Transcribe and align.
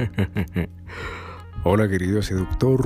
Hola 1.64 1.88
querido 1.88 2.22
seductor. 2.22 2.80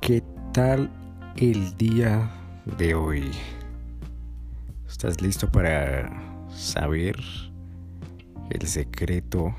¿Qué 0.00 0.22
tal 0.52 0.90
el 1.36 1.76
día 1.76 2.30
de 2.78 2.94
hoy? 2.94 3.30
¿Estás 4.86 5.22
listo 5.22 5.50
para 5.50 6.10
saber 6.50 7.16
el 8.50 8.66
secreto 8.66 9.54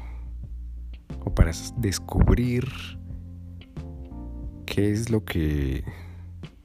o 1.24 1.34
para 1.34 1.52
descubrir 1.78 2.68
qué 4.66 4.92
es 4.92 5.10
lo 5.10 5.26
que 5.26 5.84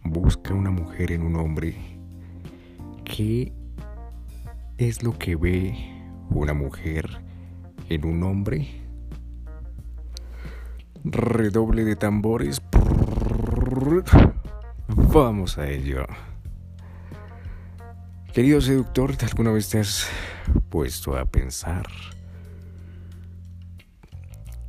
busca 0.05 0.53
una 0.53 0.71
mujer 0.71 1.13
en 1.13 1.23
un 1.23 1.37
hombre? 1.37 1.75
¿Qué 3.05 3.53
es 4.77 5.03
lo 5.03 5.17
que 5.19 5.37
ve 5.37 5.96
una 6.31 6.55
mujer 6.55 7.21
en 7.89 8.05
un 8.05 8.23
hombre? 8.23 8.69
Redoble 11.05 11.85
de 11.85 11.97
tambores. 11.97 12.61
Vamos 14.89 15.59
a 15.59 15.69
ello. 15.69 16.07
Querido 18.33 18.61
seductor, 18.61 19.17
¿alguna 19.23 19.51
vez 19.51 19.71
te 19.71 19.79
has 19.79 20.09
puesto 20.69 21.17
a 21.17 21.25
pensar 21.25 21.87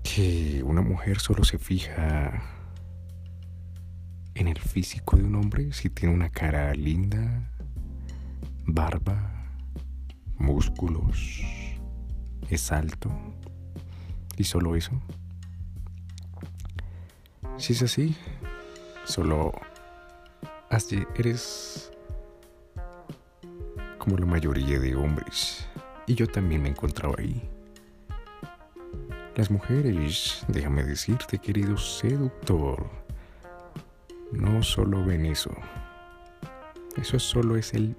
que 0.03 0.63
una 0.63 0.81
mujer 0.81 1.19
solo 1.19 1.44
se 1.44 1.58
fija 1.58 2.44
en 4.35 4.47
el 4.47 4.58
físico 4.58 5.17
de 5.17 5.23
un 5.25 5.35
hombre? 5.35 5.73
Si 5.73 5.89
tiene 5.89 6.16
una 6.16 6.30
cara 6.30 6.73
linda, 6.75 7.52
barba, 8.66 9.36
músculos, 10.38 11.41
es 12.49 12.71
alto 12.71 13.11
y 14.38 14.43
solo 14.43 14.75
eso. 14.75 14.91
Si 17.57 17.73
es 17.73 17.81
así, 17.81 18.16
solo 19.05 19.52
eres 21.15 21.91
como 23.97 24.17
la 24.17 24.25
mayoría 24.25 24.80
de 24.80 24.95
hombres 24.95 25.67
y 26.05 26.15
yo 26.15 26.27
también 26.27 26.61
me 26.61 26.69
encontraba 26.69 27.15
ahí. 27.17 27.49
Las 29.35 29.52
mujeres, 29.52 30.43
déjame 30.47 30.83
decirte, 30.83 31.38
querido 31.38 31.77
seductor, 31.77 32.89
no 34.31 34.63
solo 34.63 35.05
ven 35.05 35.25
eso. 35.25 35.52
Eso 36.95 37.19
solo 37.19 37.55
es 37.55 37.73
el 37.73 37.95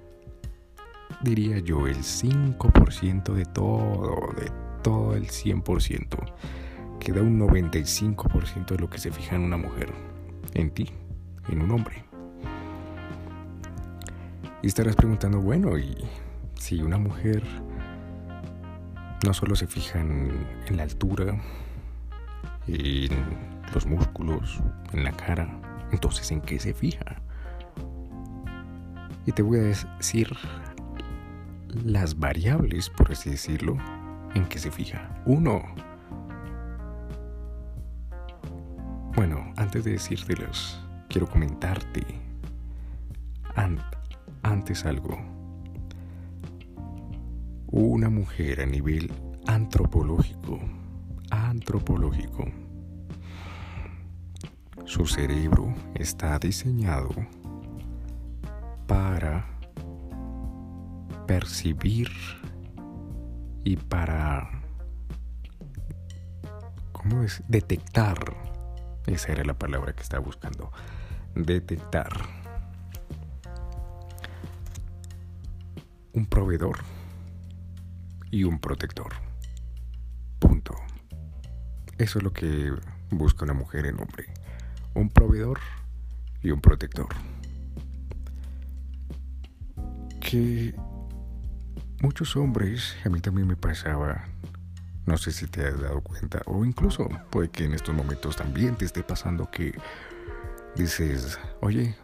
diría 1.23 1.59
yo, 1.59 1.87
el 1.87 1.99
5% 1.99 3.35
de 3.35 3.45
todo, 3.45 4.33
de 4.37 4.51
todo 4.83 5.15
el 5.15 5.29
100%. 5.29 6.17
Queda 7.01 7.23
un 7.23 7.39
95% 7.39 8.67
de 8.67 8.79
lo 8.79 8.91
que 8.91 8.99
se 8.99 9.11
fija 9.11 9.37
en 9.37 9.43
una 9.43 9.57
mujer, 9.57 9.93
en 10.55 10.71
ti, 10.71 10.91
en 11.49 11.63
un 11.63 11.71
hombre. 11.71 12.05
Y 14.63 14.67
estarás 14.67 14.97
preguntando, 14.97 15.41
bueno, 15.41 15.79
y 15.79 15.97
si 16.55 16.83
una 16.83 16.99
mujer 16.99 17.43
no 19.25 19.33
solo 19.33 19.55
se 19.55 19.67
fija 19.67 20.01
en, 20.01 20.47
en 20.67 20.77
la 20.77 20.83
altura, 20.83 21.41
en 22.67 23.11
los 23.73 23.87
músculos, 23.87 24.61
en 24.93 25.05
la 25.05 25.13
cara, 25.13 25.49
entonces 25.93 26.31
¿en 26.33 26.41
qué 26.41 26.59
se 26.59 26.75
fija? 26.75 27.23
Y 29.27 29.33
te 29.33 29.43
voy 29.43 29.59
a 29.59 29.63
decir 29.63 30.35
las 31.85 32.19
variables, 32.19 32.91
por 32.91 33.13
así 33.13 33.31
decirlo, 33.31 33.77
en 34.35 34.47
que 34.47 34.59
se 34.59 34.71
fija. 34.71 35.23
Uno. 35.27 35.63
Bueno, 39.15 39.53
antes 39.57 39.85
de 39.85 39.93
decírtelos, 39.93 40.81
quiero 41.09 41.27
comentarte 41.27 42.05
antes 44.43 44.85
algo. 44.85 45.19
Una 47.67 48.09
mujer 48.09 48.61
a 48.61 48.67
nivel 48.67 49.13
antropológico, 49.47 50.61
antropológico, 51.31 52.47
su 54.85 55.07
cerebro 55.07 55.75
está 55.95 56.39
diseñado 56.39 57.11
para 58.87 59.58
percibir 61.29 62.09
y 63.63 63.77
para, 63.77 64.63
¿cómo 66.93 67.23
es? 67.23 67.43
Detectar. 67.49 68.17
Esa 69.07 69.33
era 69.33 69.45
la 69.45 69.59
palabra 69.59 69.93
que 69.93 70.03
estaba 70.03 70.25
buscando. 70.25 70.73
Detectar. 71.35 72.09
Un 76.15 76.25
proveedor 76.25 76.79
y 78.31 78.45
un 78.45 78.59
protector. 78.59 79.13
Punto. 80.39 80.75
Eso 81.99 82.19
es 82.19 82.25
lo 82.25 82.33
que 82.33 82.73
busca 83.11 83.45
una 83.45 83.55
mujer 83.55 83.85
en 83.85 84.01
hombre. 84.01 84.33
Un 84.95 85.11
proveedor 85.11 85.61
y 86.43 86.53
un 86.53 86.63
protector. 86.63 87.09
Que 90.21 90.75
muchos 92.01 92.37
hombres, 92.37 92.97
a 93.05 93.09
mí 93.09 93.21
también 93.21 93.47
me 93.47 93.57
pasaba, 93.57 94.25
no 95.07 95.19
sé 95.19 95.33
si 95.33 95.47
te 95.47 95.67
has 95.67 95.81
dado 95.81 96.01
cuenta, 96.01 96.43
o 96.47 96.65
incluso 96.65 97.09
puede 97.31 97.51
que 97.51 97.65
en 97.65 97.75
estos 97.75 97.95
momentos 97.95 98.37
también 98.37 98.77
te 98.77 98.85
esté 98.85 99.03
pasando 99.03 99.51
que 99.51 99.73
dices, 100.77 101.39
oye, 101.61 101.97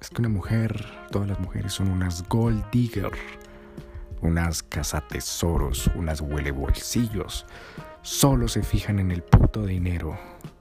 es 0.00 0.10
que 0.10 0.20
una 0.20 0.28
mujer, 0.28 0.84
todas 1.10 1.28
las 1.28 1.40
mujeres 1.40 1.72
son 1.72 1.88
unas 1.88 2.28
gold 2.28 2.64
digger, 2.70 3.12
unas 4.20 4.62
cazatesoros, 4.62 5.88
unas 5.94 6.20
huele 6.20 6.50
bolsillos, 6.50 7.46
solo 8.02 8.48
se 8.48 8.62
fijan 8.62 8.98
en 8.98 9.10
el 9.10 9.22
puto 9.22 9.64
dinero, 9.64 10.18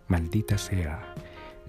maldita 0.08 0.58
sea, 0.58 1.14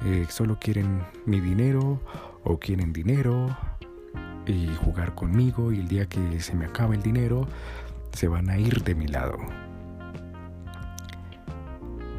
eh, 0.04 0.26
solo 0.28 0.58
quieren 0.58 1.02
mi 1.26 1.40
dinero 1.40 2.00
o 2.44 2.58
quieren 2.58 2.92
dinero 2.92 3.56
y 4.47 4.69
jugar 4.84 5.14
conmigo 5.14 5.72
y 5.72 5.80
el 5.80 5.88
día 5.88 6.06
que 6.06 6.41
se 6.41 6.54
me 6.54 6.66
acabe 6.66 6.97
el 6.97 7.03
dinero 7.03 7.47
se 8.12 8.28
van 8.28 8.50
a 8.50 8.58
ir 8.58 8.82
de 8.82 8.94
mi 8.94 9.06
lado. 9.06 9.38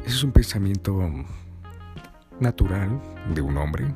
Ese 0.04 0.16
es 0.16 0.24
un 0.24 0.32
pensamiento 0.32 1.10
natural 2.40 3.00
de 3.34 3.40
un 3.40 3.56
hombre, 3.56 3.86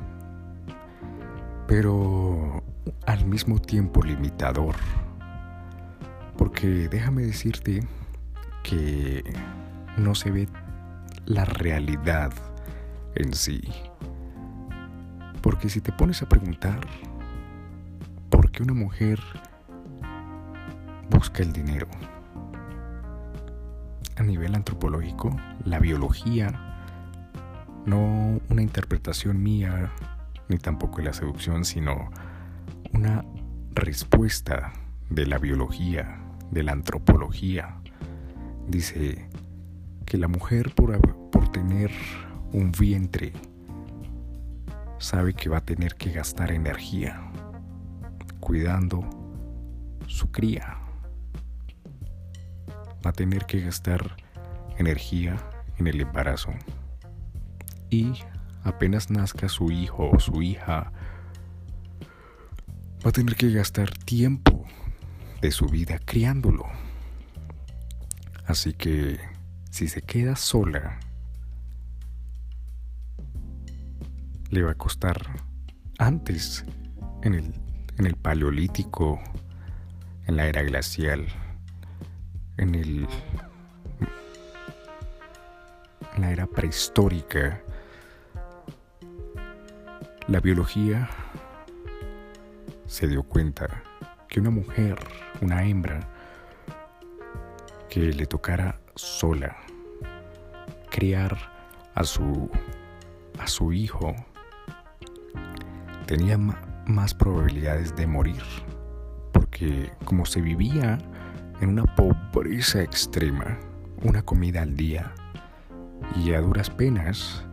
pero 1.67 2.63
al 3.05 3.25
mismo 3.25 3.59
tiempo 3.59 4.01
limitador. 4.01 4.75
Porque 6.37 6.87
déjame 6.87 7.23
decirte 7.23 7.85
que 8.63 9.23
no 9.97 10.15
se 10.15 10.31
ve 10.31 10.47
la 11.25 11.45
realidad 11.45 12.31
en 13.15 13.33
sí. 13.33 13.61
Porque 15.41 15.69
si 15.69 15.81
te 15.81 15.91
pones 15.91 16.21
a 16.21 16.29
preguntar, 16.29 16.79
una 18.59 18.73
mujer 18.73 19.19
busca 21.09 21.43
el 21.43 21.53
dinero. 21.53 21.87
A 24.15 24.23
nivel 24.23 24.55
antropológico, 24.55 25.35
la 25.63 25.79
biología, 25.79 26.51
no 27.85 28.39
una 28.49 28.61
interpretación 28.61 29.41
mía, 29.41 29.91
ni 30.49 30.57
tampoco 30.57 31.01
la 31.01 31.13
seducción, 31.13 31.63
sino 31.63 32.09
una 32.93 33.23
respuesta 33.71 34.73
de 35.09 35.25
la 35.25 35.37
biología, 35.37 36.19
de 36.51 36.63
la 36.63 36.73
antropología. 36.73 37.77
Dice 38.67 39.29
que 40.05 40.17
la 40.17 40.27
mujer 40.27 40.73
por, 40.75 40.99
por 41.29 41.51
tener 41.51 41.91
un 42.51 42.71
vientre 42.71 43.31
sabe 44.97 45.33
que 45.33 45.49
va 45.49 45.57
a 45.57 45.65
tener 45.65 45.95
que 45.95 46.11
gastar 46.11 46.51
energía 46.51 47.29
cuidando 48.49 49.07
su 50.07 50.31
cría. 50.31 50.79
Va 53.05 53.11
a 53.11 53.13
tener 53.13 53.45
que 53.45 53.61
gastar 53.61 54.17
energía 54.79 55.37
en 55.77 55.85
el 55.85 56.01
embarazo. 56.01 56.49
Y 57.91 58.13
apenas 58.63 59.11
nazca 59.11 59.49
su 59.49 59.69
hijo 59.71 60.09
o 60.09 60.19
su 60.19 60.41
hija, 60.41 60.91
va 63.05 63.09
a 63.09 63.11
tener 63.11 63.35
que 63.35 63.51
gastar 63.51 63.91
tiempo 63.91 64.65
de 65.41 65.51
su 65.51 65.67
vida 65.67 65.99
criándolo. 66.03 66.65
Así 68.47 68.73
que 68.73 69.19
si 69.69 69.87
se 69.87 70.01
queda 70.01 70.35
sola, 70.35 70.99
le 74.49 74.63
va 74.63 74.71
a 74.71 74.75
costar 74.75 75.21
antes 75.99 76.65
en 77.21 77.35
el 77.35 77.68
en 77.99 78.05
el 78.05 78.15
Paleolítico, 78.15 79.19
en 80.25 80.37
la 80.37 80.47
era 80.47 80.63
glacial, 80.63 81.27
en 82.55 82.73
el 82.73 83.07
en 86.15 86.21
la 86.21 86.31
era 86.31 86.47
prehistórica 86.47 87.61
la 90.27 90.39
biología 90.39 91.09
se 92.87 93.07
dio 93.07 93.23
cuenta 93.23 93.83
que 94.29 94.39
una 94.39 94.49
mujer, 94.49 94.97
una 95.41 95.65
hembra, 95.65 96.07
que 97.89 97.99
le 97.99 98.25
tocara 98.25 98.79
sola 98.95 99.57
criar 100.89 101.37
a 101.95 102.03
su 102.05 102.49
a 103.39 103.47
su 103.47 103.73
hijo 103.73 104.15
tenía 106.05 106.37
más 106.89 107.13
probabilidades 107.13 107.95
de 107.95 108.07
morir 108.07 108.43
porque 109.39 109.91
como 110.05 110.25
se 110.25 110.41
vivía 110.41 110.97
en 111.61 111.69
una 111.69 111.83
pobreza 111.95 112.81
extrema, 112.81 113.57
una 114.03 114.21
comida 114.21 114.61
al 114.61 114.75
día 114.75 115.13
y 116.15 116.33
a 116.33 116.41
duras 116.41 116.69
penas, 116.69 117.45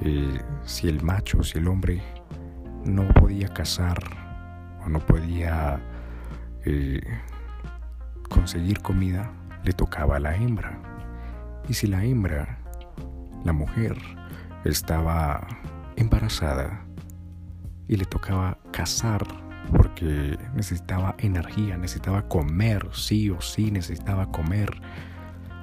eh, 0.00 0.40
si 0.64 0.88
el 0.88 1.02
macho, 1.02 1.42
si 1.42 1.58
el 1.58 1.68
hombre 1.68 2.02
no 2.84 3.06
podía 3.14 3.48
cazar 3.48 3.98
o 4.84 4.88
no 4.88 4.98
podía 5.00 5.80
eh, 6.64 7.00
conseguir 8.28 8.80
comida, 8.80 9.30
le 9.64 9.72
tocaba 9.72 10.16
a 10.16 10.20
la 10.20 10.34
hembra. 10.34 10.80
Y 11.68 11.74
si 11.74 11.86
la 11.86 12.04
hembra, 12.04 12.58
la 13.44 13.52
mujer, 13.52 13.96
estaba 14.64 15.46
embarazada 15.96 16.84
y 17.88 17.96
le 17.96 18.04
tocaba 18.04 18.58
cazar 18.72 19.26
porque 19.76 20.38
necesitaba 20.54 21.14
energía, 21.18 21.76
necesitaba 21.76 22.28
comer, 22.28 22.88
sí 22.92 23.30
o 23.30 23.40
sí 23.40 23.70
necesitaba 23.70 24.30
comer 24.30 24.70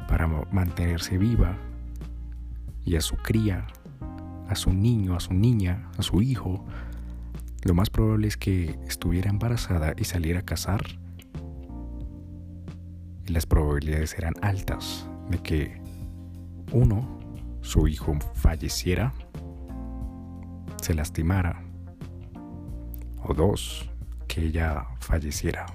para 0.08 0.28
mantenerse 0.52 1.18
viva 1.18 1.58
y 2.86 2.96
a 2.96 3.02
su 3.02 3.16
cría, 3.18 3.68
a 4.48 4.56
su 4.56 4.74
niño, 4.74 5.16
a 5.16 5.20
su 5.20 5.34
niña, 5.34 5.90
a 5.98 6.02
su 6.02 6.22
hijo, 6.22 6.66
lo 7.64 7.74
más 7.74 7.90
probable 7.90 8.28
es 8.28 8.38
que 8.38 8.80
estuviera 8.88 9.30
embarazada 9.30 9.94
y 9.98 10.06
saliera 10.06 10.40
a 10.40 10.44
cazar. 10.44 10.82
Y 13.28 13.32
las 13.32 13.46
probabilidades 13.46 14.18
eran 14.18 14.34
altas 14.42 15.08
de 15.30 15.40
que 15.40 15.82
uno, 16.72 17.20
su 17.62 17.88
hijo 17.88 18.18
falleciera, 18.34 19.14
se 20.82 20.94
lastimara, 20.94 21.62
dos, 23.34 23.90
que 24.28 24.46
ella 24.46 24.86
falleciera. 25.00 25.66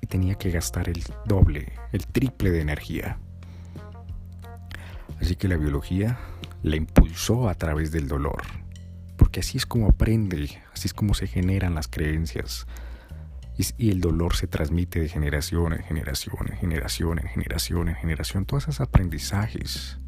Y 0.00 0.06
tenía 0.06 0.34
que 0.34 0.50
gastar 0.50 0.88
el 0.88 1.02
doble, 1.26 1.72
el 1.92 2.06
triple 2.06 2.50
de 2.50 2.60
energía. 2.60 3.18
Así 5.20 5.36
que 5.36 5.48
la 5.48 5.56
biología 5.56 6.18
la 6.62 6.76
impulsó 6.76 7.48
a 7.48 7.54
través 7.54 7.92
del 7.92 8.08
dolor, 8.08 8.42
porque 9.16 9.40
así 9.40 9.58
es 9.58 9.66
como 9.66 9.88
aprende, 9.88 10.62
así 10.72 10.88
es 10.88 10.94
como 10.94 11.14
se 11.14 11.26
generan 11.26 11.74
las 11.74 11.88
creencias. 11.88 12.66
Y, 13.76 13.90
el 13.90 14.00
dolor 14.00 14.36
se 14.36 14.46
transmite 14.46 15.00
de 15.00 15.08
generación 15.08 15.74
en 15.74 15.82
generación, 15.82 16.48
en 16.50 16.56
generación, 16.56 17.18
en 17.18 17.28
generación, 17.28 17.88
en 17.90 17.94
generación, 17.94 18.46
todos 18.46 18.62
esos 18.64 18.80
aprendizajes, 18.80 19.98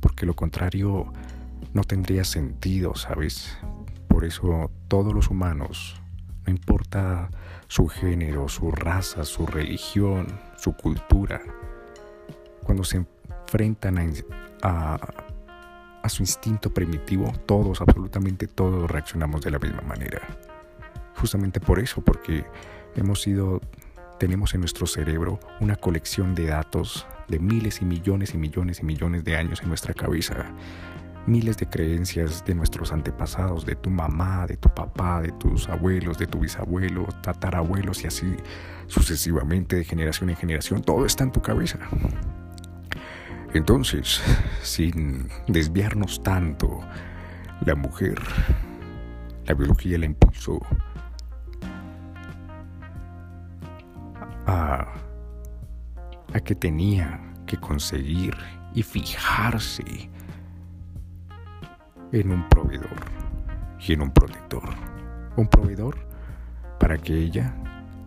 porque 0.00 0.24
lo 0.24 0.34
contrario 0.34 1.12
no 1.74 1.84
tendría 1.84 2.24
sentido, 2.24 2.94
¿sabes? 2.94 3.58
Por 4.20 4.28
eso 4.28 4.70
todos 4.86 5.14
los 5.14 5.30
humanos, 5.30 5.98
no 6.44 6.52
importa 6.52 7.30
su 7.68 7.88
género, 7.88 8.50
su 8.50 8.70
raza, 8.70 9.24
su 9.24 9.46
religión, 9.46 10.26
su 10.58 10.74
cultura, 10.74 11.40
cuando 12.62 12.84
se 12.84 12.98
enfrentan 12.98 14.12
a, 14.62 14.98
su 16.06 16.22
instinto 16.22 16.68
primitivo, 16.68 17.32
todos, 17.46 17.80
absolutamente 17.80 18.46
todos 18.46 18.90
reaccionamos 18.90 19.40
de 19.40 19.52
la 19.52 19.58
misma 19.58 19.80
manera. 19.80 20.20
Justamente 21.16 21.58
por 21.58 21.78
eso, 21.78 22.02
porque 22.02 22.44
hemos 22.96 23.22
sido, 23.22 23.62
tenemos 24.18 24.52
en 24.52 24.60
nuestro 24.60 24.86
cerebro 24.86 25.40
una 25.60 25.76
colección 25.76 26.34
de 26.34 26.44
datos 26.44 27.06
de 27.28 27.38
miles 27.38 27.80
y 27.80 27.86
millones 27.86 28.34
y 28.34 28.36
millones 28.36 28.80
y 28.80 28.84
millones 28.84 29.24
de 29.24 29.36
años 29.36 29.62
en 29.62 29.70
nuestra 29.70 29.94
cabeza. 29.94 30.44
Miles 31.26 31.58
de 31.58 31.68
creencias 31.68 32.44
de 32.44 32.54
nuestros 32.54 32.92
antepasados, 32.92 33.66
de 33.66 33.76
tu 33.76 33.90
mamá, 33.90 34.46
de 34.46 34.56
tu 34.56 34.68
papá, 34.68 35.20
de 35.20 35.32
tus 35.32 35.68
abuelos, 35.68 36.18
de 36.18 36.26
tu 36.26 36.40
bisabuelo, 36.40 37.06
tatarabuelos 37.22 38.02
y 38.04 38.06
así 38.06 38.36
sucesivamente 38.86 39.76
de 39.76 39.84
generación 39.84 40.30
en 40.30 40.36
generación. 40.36 40.82
Todo 40.82 41.06
está 41.06 41.24
en 41.24 41.32
tu 41.32 41.42
cabeza. 41.42 41.78
Entonces, 43.52 44.22
sin 44.62 45.28
desviarnos 45.46 46.22
tanto, 46.22 46.80
la 47.66 47.74
mujer, 47.74 48.20
la 49.44 49.54
biología 49.54 49.98
la 49.98 50.06
impulsó 50.06 50.60
a, 54.46 54.86
a 56.32 56.40
que 56.40 56.54
tenía 56.54 57.20
que 57.46 57.56
conseguir 57.56 58.36
y 58.74 58.82
fijarse 58.82 60.10
en 62.12 62.30
un 62.30 62.48
proveedor 62.48 62.90
y 63.80 63.92
en 63.92 64.02
un 64.02 64.10
protector. 64.10 64.62
Un 65.36 65.48
proveedor 65.48 65.96
para 66.78 66.98
que 66.98 67.14
ella 67.14 67.54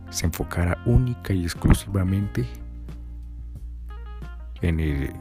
se 0.10 0.26
enfocara 0.26 0.78
única 0.86 1.34
y 1.34 1.44
exclusivamente 1.44 2.46
en 4.62 4.80
el, 4.80 5.14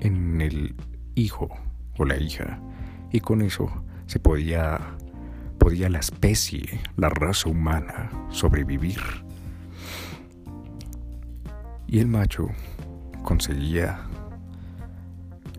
en 0.00 0.40
el 0.40 0.74
hijo 1.14 1.48
o 1.98 2.04
la 2.04 2.16
hija. 2.16 2.60
Y 3.10 3.20
con 3.20 3.42
eso 3.42 3.68
se 4.06 4.20
podía, 4.20 4.78
podía 5.58 5.88
la 5.88 5.98
especie, 5.98 6.80
la 6.96 7.08
raza 7.08 7.48
humana, 7.48 8.10
sobrevivir. 8.30 9.00
Y 11.86 11.98
el 11.98 12.06
macho 12.06 12.48
conseguía 13.24 14.09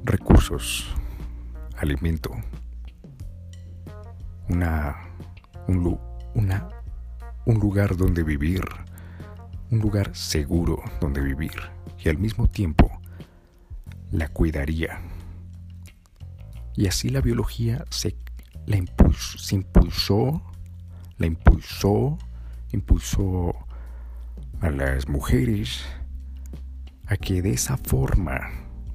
recursos, 0.03 0.87
alimento, 1.77 2.31
una, 4.49 4.95
un, 5.67 5.99
una, 6.35 6.67
un 7.45 7.59
lugar 7.59 7.95
donde 7.95 8.23
vivir 8.23 8.61
un 9.71 9.79
lugar 9.79 10.13
seguro 10.13 10.83
donde 10.99 11.21
vivir 11.21 11.53
y 12.03 12.09
al 12.09 12.17
mismo 12.17 12.47
tiempo 12.47 12.91
la 14.11 14.27
cuidaría. 14.27 14.99
Y 16.75 16.87
así 16.87 17.09
la 17.09 17.21
biología 17.21 17.85
se, 17.89 18.15
la 18.65 18.77
se 19.39 19.55
impulsó, 19.55 20.41
la 21.17 21.25
impulsó, 21.25 22.17
impulsó 22.73 23.55
a 24.59 24.69
las 24.69 25.07
mujeres 25.07 25.85
a 27.07 27.15
que 27.15 27.41
de 27.41 27.51
esa 27.51 27.77
forma, 27.77 28.41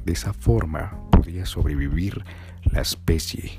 de 0.04 0.12
esa 0.12 0.34
forma 0.34 1.05
podía 1.16 1.46
sobrevivir 1.46 2.22
la 2.64 2.82
especie. 2.82 3.58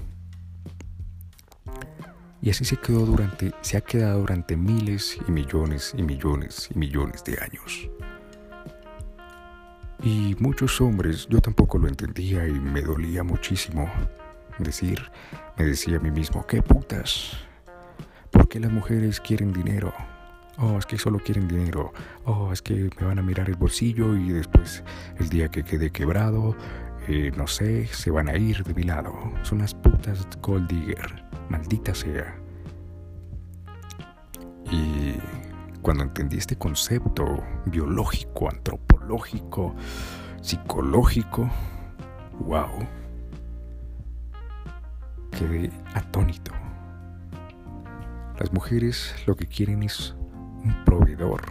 Y 2.42 2.52
así 2.52 2.66
se 2.66 2.78
quedó 2.78 3.06
durante, 3.06 3.52
se 3.62 3.78
ha 3.78 3.82
quedado 3.82 4.20
durante 4.20 4.56
miles 4.56 5.18
y 5.28 5.32
millones 5.32 5.94
y 5.98 6.04
millones 6.04 6.70
y 6.74 6.78
millones 6.78 7.24
de 7.24 7.40
años. 7.42 7.90
Y 10.04 10.36
muchos 10.40 10.80
hombres, 10.80 11.28
yo 11.28 11.42
tampoco 11.42 11.80
lo 11.80 11.88
entendía 11.88 12.48
y 12.48 12.52
me 12.52 12.82
dolía 12.82 13.24
muchísimo 13.24 13.92
decir, 14.60 15.02
me 15.58 15.66
decía 15.66 15.98
a 15.98 16.00
mí 16.00 16.12
mismo, 16.12 16.46
¿qué 16.46 16.62
putas? 16.62 17.32
¿Por 18.30 18.48
qué 18.48 18.60
las 18.60 18.72
mujeres 18.72 19.20
quieren 19.20 19.52
dinero? 19.52 19.94
Oh, 20.60 20.78
es 20.78 20.86
que 20.86 20.98
solo 20.98 21.20
quieren 21.20 21.48
dinero. 21.48 21.92
Oh, 22.26 22.52
es 22.52 22.62
que 22.62 22.90
me 23.00 23.08
van 23.08 23.20
a 23.20 23.22
mirar 23.22 23.50
el 23.50 23.56
bolsillo 23.56 24.16
y 24.16 24.30
después 24.30 24.84
el 25.20 25.30
día 25.30 25.50
que 25.50 25.64
quede 25.64 25.92
quebrado, 25.92 26.56
no 27.08 27.48
sé, 27.48 27.88
se 27.88 28.12
van 28.12 28.28
a 28.28 28.36
ir 28.36 28.64
de 28.64 28.74
mi 28.74 28.84
lado. 28.84 29.14
Son 29.44 29.60
unas 29.60 29.74
putas 29.74 30.28
gold 30.42 30.68
digger 30.68 31.24
maldita 31.50 31.96
sea. 31.96 32.36
Y 34.70 35.16
cuando 35.82 36.04
entendí 36.04 36.38
este 36.38 36.58
concepto 36.58 37.44
biológico, 37.66 38.50
antropológico, 38.50 39.74
psicológico, 40.42 41.50
wow, 42.40 42.68
quedé 45.32 45.72
atónito. 45.94 46.52
Las 48.38 48.52
mujeres 48.52 49.16
lo 49.26 49.36
que 49.36 49.48
quieren 49.48 49.82
es 49.84 50.16
un 50.64 50.76
proveedor, 50.86 51.42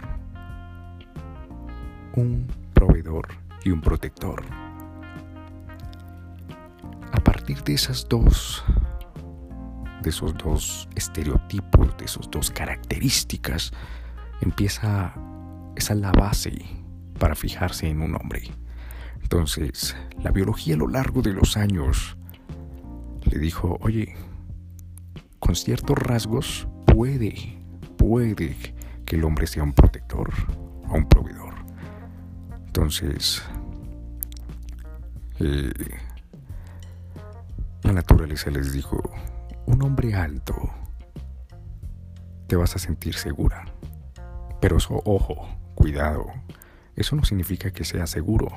un 2.15 2.47
proveedor 2.73 3.27
y 3.63 3.71
un 3.71 3.81
protector. 3.81 4.66
Partir 7.47 7.63
de 7.63 7.73
esas 7.75 8.05
dos 8.09 8.61
de 10.03 10.09
esos 10.09 10.37
dos 10.37 10.89
estereotipos, 10.95 11.95
de 11.97 12.03
esas 12.03 12.29
dos 12.29 12.51
características, 12.51 13.71
empieza, 14.41 15.13
esa 15.77 15.93
es 15.93 15.99
la 16.01 16.11
base 16.11 16.65
para 17.17 17.35
fijarse 17.35 17.87
en 17.87 18.01
un 18.01 18.15
hombre. 18.15 18.51
Entonces, 19.21 19.95
la 20.21 20.31
biología 20.31 20.75
a 20.75 20.77
lo 20.77 20.89
largo 20.89 21.21
de 21.21 21.31
los 21.31 21.55
años 21.55 22.17
le 23.23 23.39
dijo, 23.39 23.77
oye, 23.79 24.17
con 25.39 25.55
ciertos 25.55 25.97
rasgos 25.97 26.67
puede, 26.85 27.57
puede 27.97 28.57
que 29.05 29.15
el 29.15 29.23
hombre 29.23 29.47
sea 29.47 29.63
un 29.63 29.71
protector 29.71 30.33
o 30.89 30.95
un 30.97 31.07
proveedor. 31.07 31.53
Entonces, 32.65 33.41
eh, 35.39 35.71
la 37.87 37.93
naturaleza 37.93 38.51
les 38.51 38.73
dijo, 38.73 39.01
un 39.65 39.81
hombre 39.81 40.13
alto, 40.13 40.53
te 42.47 42.57
vas 42.57 42.75
a 42.75 42.79
sentir 42.79 43.15
segura. 43.15 43.63
Pero 44.59 44.75
eso, 44.75 45.01
ojo, 45.05 45.47
cuidado, 45.73 46.25
eso 46.97 47.15
no 47.15 47.23
significa 47.23 47.71
que 47.71 47.85
sea 47.85 48.05
seguro. 48.05 48.49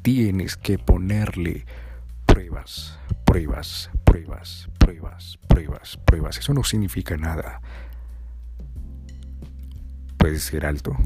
Tienes 0.00 0.56
que 0.56 0.78
ponerle 0.78 1.66
pruebas, 2.24 2.98
pruebas, 3.26 3.90
pruebas, 4.04 4.70
pruebas, 4.78 5.38
pruebas, 5.46 5.98
pruebas. 5.98 6.38
Eso 6.38 6.54
no 6.54 6.64
significa 6.64 7.18
nada. 7.18 7.60
Puedes 10.16 10.42
ser 10.42 10.64
alto, 10.64 10.96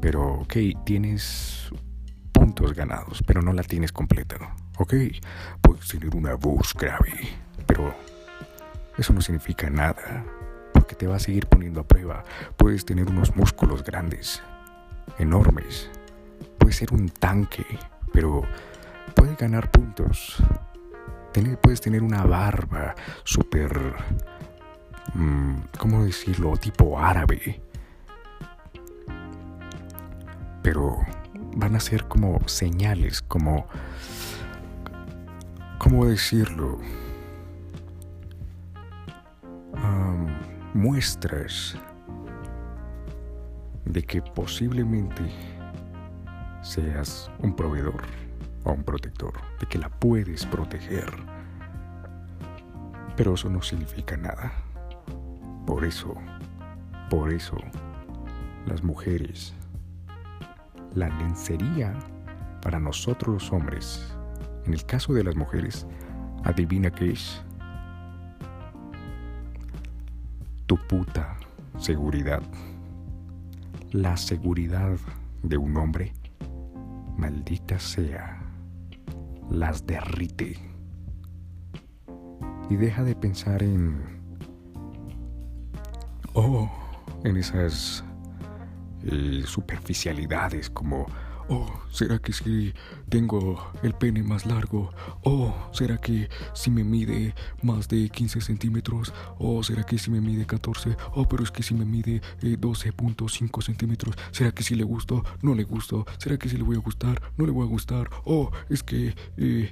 pero 0.00 0.40
ok, 0.40 0.56
tienes 0.86 1.70
puntos 2.32 2.72
ganados, 2.72 3.22
pero 3.26 3.42
no 3.42 3.52
la 3.52 3.64
tienes 3.64 3.92
completa. 3.92 4.56
Ok, 4.78 4.94
puedes 5.60 5.86
tener 5.88 6.16
una 6.16 6.34
voz 6.34 6.72
grave, 6.74 7.12
pero 7.66 7.94
eso 8.96 9.12
no 9.12 9.20
significa 9.20 9.68
nada, 9.68 10.24
porque 10.72 10.94
te 10.94 11.06
va 11.06 11.16
a 11.16 11.20
seguir 11.20 11.46
poniendo 11.46 11.80
a 11.80 11.86
prueba. 11.86 12.24
Puedes 12.56 12.86
tener 12.86 13.08
unos 13.08 13.36
músculos 13.36 13.84
grandes, 13.84 14.42
enormes. 15.18 15.90
Puedes 16.58 16.76
ser 16.76 16.92
un 16.94 17.10
tanque, 17.10 17.66
pero 18.12 18.42
puedes 19.14 19.36
ganar 19.36 19.70
puntos. 19.70 20.42
puedes 21.60 21.80
tener 21.80 22.02
una 22.02 22.24
barba 22.24 22.94
súper... 23.24 23.94
Mm, 25.14 25.56
¿Cómo 25.78 26.04
decirlo? 26.04 26.56
Tipo 26.56 26.98
árabe. 26.98 27.60
Pero 30.62 30.98
van 31.56 31.76
a 31.76 31.80
ser 31.80 32.04
como 32.08 32.40
señales, 32.48 33.20
como... 33.20 33.66
¿Cómo 35.92 36.06
decirlo? 36.06 36.78
muestras 40.72 41.76
de 43.84 44.02
que 44.02 44.22
posiblemente 44.22 45.30
seas 46.62 47.30
un 47.40 47.54
proveedor 47.54 48.00
o 48.64 48.72
un 48.72 48.82
protector, 48.82 49.34
de 49.60 49.66
que 49.66 49.76
la 49.76 49.90
puedes 49.90 50.46
proteger. 50.46 51.12
Pero 53.14 53.34
eso 53.34 53.50
no 53.50 53.60
significa 53.60 54.16
nada. 54.16 54.50
Por 55.66 55.84
eso, 55.84 56.14
por 57.10 57.30
eso, 57.30 57.58
las 58.64 58.82
mujeres, 58.82 59.52
la 60.94 61.10
lencería 61.18 61.92
para 62.62 62.80
nosotros 62.80 63.34
los 63.34 63.52
hombres, 63.52 64.16
en 64.66 64.74
el 64.74 64.84
caso 64.84 65.12
de 65.12 65.24
las 65.24 65.36
mujeres, 65.36 65.86
adivina 66.44 66.90
qué 66.90 67.10
es. 67.12 67.42
Tu 70.66 70.76
puta 70.88 71.36
seguridad 71.78 72.42
la 73.92 74.16
seguridad 74.16 74.96
de 75.42 75.58
un 75.58 75.76
hombre, 75.76 76.14
maldita 77.16 77.78
sea, 77.78 78.42
las 79.50 79.86
derrite. 79.86 80.56
Y 82.70 82.76
deja 82.76 83.04
de 83.04 83.14
pensar 83.14 83.62
en... 83.62 84.00
Oh, 86.32 86.70
en 87.24 87.36
esas 87.36 88.02
eh, 89.04 89.42
superficialidades 89.44 90.70
como 90.70 91.06
Oh, 91.54 91.66
¿será 91.90 92.18
que 92.18 92.32
si 92.32 92.72
tengo 93.10 93.62
el 93.82 93.92
pene 93.92 94.22
más 94.22 94.46
largo? 94.46 94.90
Oh, 95.22 95.54
¿será 95.72 95.98
que 95.98 96.30
si 96.54 96.70
me 96.70 96.82
mide 96.82 97.34
más 97.60 97.88
de 97.88 98.08
15 98.08 98.40
centímetros? 98.40 99.12
Oh, 99.38 99.62
¿será 99.62 99.84
que 99.84 99.98
si 99.98 100.10
me 100.10 100.22
mide 100.22 100.46
14? 100.46 100.96
Oh, 101.14 101.28
pero 101.28 101.44
es 101.44 101.50
que 101.50 101.62
si 101.62 101.74
me 101.74 101.84
mide 101.84 102.22
12.5 102.40 103.58
eh, 103.58 103.62
centímetros. 103.62 104.16
¿Será 104.30 104.52
que 104.52 104.62
si 104.62 104.76
le 104.76 104.84
gusto? 104.84 105.24
No 105.42 105.54
le 105.54 105.64
gusto. 105.64 106.06
¿Será 106.16 106.38
que 106.38 106.48
si 106.48 106.56
le 106.56 106.62
voy 106.62 106.76
a 106.76 106.80
gustar? 106.80 107.20
No 107.36 107.44
le 107.44 107.52
voy 107.52 107.66
a 107.66 107.68
gustar. 107.68 108.08
Oh, 108.24 108.50
es 108.70 108.82
que... 108.82 109.14
Eh, 109.36 109.70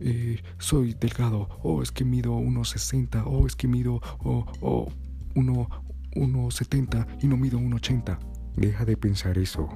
eh, 0.00 0.42
soy 0.58 0.92
delgado. 0.92 1.48
Oh, 1.62 1.80
es 1.80 1.92
que 1.92 2.04
mido 2.04 2.36
1.60. 2.36 3.22
Oh, 3.24 3.46
es 3.46 3.56
que 3.56 3.68
mido... 3.68 4.02
Oh, 4.22 4.44
oh, 4.60 4.92
1.70 5.34 7.06
y 7.22 7.26
no 7.26 7.38
mido 7.38 7.58
1.80. 7.58 8.18
Deja 8.54 8.84
de 8.84 8.98
pensar 8.98 9.38
eso. 9.38 9.70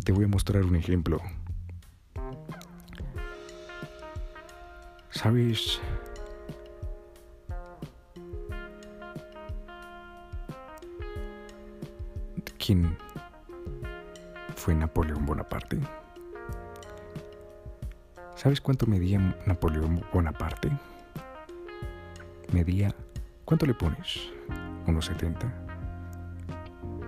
Y 0.00 0.02
te 0.02 0.12
voy 0.12 0.24
a 0.24 0.28
mostrar 0.28 0.64
un 0.64 0.76
ejemplo. 0.76 1.20
¿Sabes? 5.10 5.78
¿Quién 12.58 12.96
fue 14.56 14.74
Napoleón 14.74 15.26
Bonaparte? 15.26 15.78
¿Sabes 18.36 18.58
cuánto 18.62 18.86
medía 18.86 19.18
Napoleón 19.44 20.02
Bonaparte? 20.14 20.70
Medía... 22.54 22.94
¿Cuánto 23.44 23.66
le 23.66 23.74
pones? 23.74 24.30
¿1,70? 24.86 25.52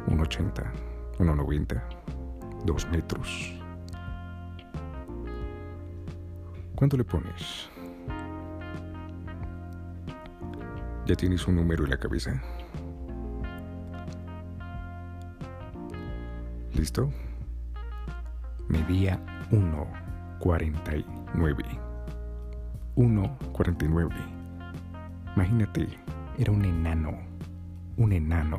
¿1,80? 0.09 0.71
¿1,90? 1.17 2.22
Dos 2.65 2.89
metros. 2.91 3.55
¿Cuánto 6.75 6.97
le 6.97 7.05
pones? 7.05 7.69
¿Ya 11.07 11.15
tienes 11.15 11.47
un 11.47 11.57
número 11.57 11.85
en 11.85 11.91
la 11.91 11.97
cabeza? 11.97 12.41
¿Listo? 16.75 17.11
Medía 18.69 19.21
1,49. 19.51 21.05
1,49. 22.97 24.11
Imagínate, 25.37 25.89
era 26.39 26.53
un 26.53 26.65
enano. 26.65 27.19
Un 27.97 28.13
enano. 28.13 28.59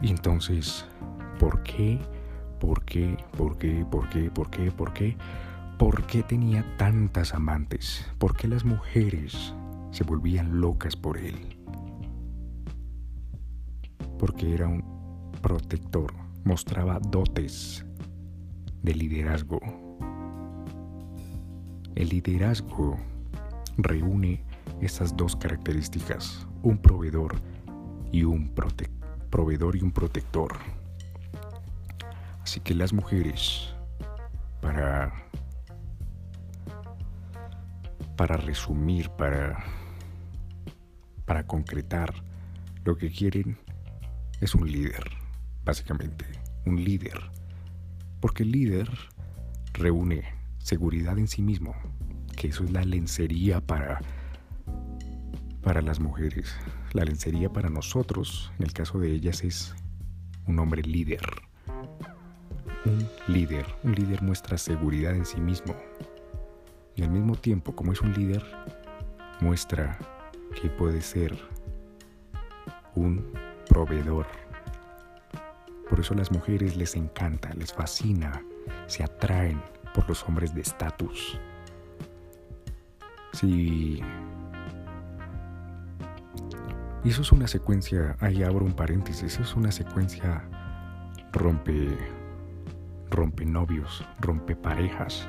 Y 0.00 0.10
entonces 0.10 0.86
¿Por 1.38 1.62
qué? 1.62 2.00
¿Por 2.58 2.84
qué? 2.84 3.16
¿Por 3.36 3.56
qué? 3.58 3.86
¿Por 3.88 4.08
qué? 4.08 4.30
¿Por 4.30 4.50
qué? 4.50 4.72
¿Por 4.72 4.92
qué? 4.92 5.16
¿Por 5.78 6.04
qué 6.06 6.24
tenía 6.24 6.64
tantas 6.76 7.32
amantes? 7.32 8.04
¿Por 8.18 8.36
qué 8.36 8.48
las 8.48 8.64
mujeres 8.64 9.54
se 9.92 10.02
volvían 10.02 10.60
locas 10.60 10.96
por 10.96 11.16
él? 11.16 11.36
Porque 14.18 14.52
era 14.52 14.66
un 14.66 14.82
protector, 15.40 16.12
mostraba 16.42 16.98
dotes 16.98 17.86
de 18.82 18.94
liderazgo. 18.94 19.60
El 21.94 22.08
liderazgo 22.08 22.96
reúne 23.76 24.42
esas 24.80 25.16
dos 25.16 25.36
características, 25.36 26.48
un 26.62 26.78
proveedor 26.78 27.36
y 28.10 28.24
un 28.24 28.52
proveedor 29.30 29.76
y 29.76 29.82
un 29.82 29.92
protector. 29.92 30.77
Así 32.48 32.60
que 32.60 32.74
las 32.74 32.94
mujeres, 32.94 33.74
para, 34.62 35.12
para 38.16 38.38
resumir, 38.38 39.10
para, 39.10 39.62
para 41.26 41.46
concretar, 41.46 42.14
lo 42.86 42.96
que 42.96 43.10
quieren 43.10 43.58
es 44.40 44.54
un 44.54 44.66
líder, 44.66 45.10
básicamente, 45.62 46.24
un 46.64 46.82
líder. 46.82 47.20
Porque 48.18 48.44
el 48.44 48.52
líder 48.52 48.88
reúne 49.74 50.22
seguridad 50.56 51.18
en 51.18 51.28
sí 51.28 51.42
mismo, 51.42 51.74
que 52.34 52.48
eso 52.48 52.64
es 52.64 52.70
la 52.70 52.82
lencería 52.82 53.60
para, 53.60 54.00
para 55.60 55.82
las 55.82 56.00
mujeres. 56.00 56.56
La 56.94 57.04
lencería 57.04 57.52
para 57.52 57.68
nosotros, 57.68 58.50
en 58.58 58.64
el 58.64 58.72
caso 58.72 58.98
de 58.98 59.12
ellas, 59.12 59.44
es 59.44 59.74
un 60.46 60.58
hombre 60.58 60.80
líder 60.80 61.47
un 62.88 63.08
líder. 63.28 63.66
Un 63.82 63.92
líder 63.92 64.22
muestra 64.22 64.58
seguridad 64.58 65.14
en 65.14 65.24
sí 65.24 65.40
mismo. 65.40 65.74
Y 66.96 67.02
al 67.02 67.10
mismo 67.10 67.36
tiempo, 67.36 67.74
como 67.74 67.92
es 67.92 68.00
un 68.00 68.12
líder, 68.12 68.44
muestra 69.40 69.98
que 70.60 70.68
puede 70.68 71.00
ser 71.00 71.38
un 72.94 73.32
proveedor. 73.68 74.26
Por 75.88 76.00
eso 76.00 76.14
a 76.14 76.16
las 76.16 76.32
mujeres 76.32 76.76
les 76.76 76.96
encanta, 76.96 77.52
les 77.54 77.72
fascina, 77.72 78.42
se 78.86 79.04
atraen 79.04 79.62
por 79.94 80.08
los 80.08 80.24
hombres 80.24 80.54
de 80.54 80.62
estatus. 80.62 81.38
Y 83.42 84.02
eso 87.04 87.22
es 87.22 87.32
una 87.32 87.46
secuencia, 87.46 88.16
ahí 88.20 88.42
abro 88.42 88.64
un 88.64 88.74
paréntesis, 88.74 89.34
eso 89.34 89.42
es 89.42 89.54
una 89.54 89.70
secuencia 89.70 90.42
rompe, 91.32 91.96
rompe 93.18 93.44
novios, 93.44 94.04
rompe 94.20 94.54
parejas. 94.54 95.26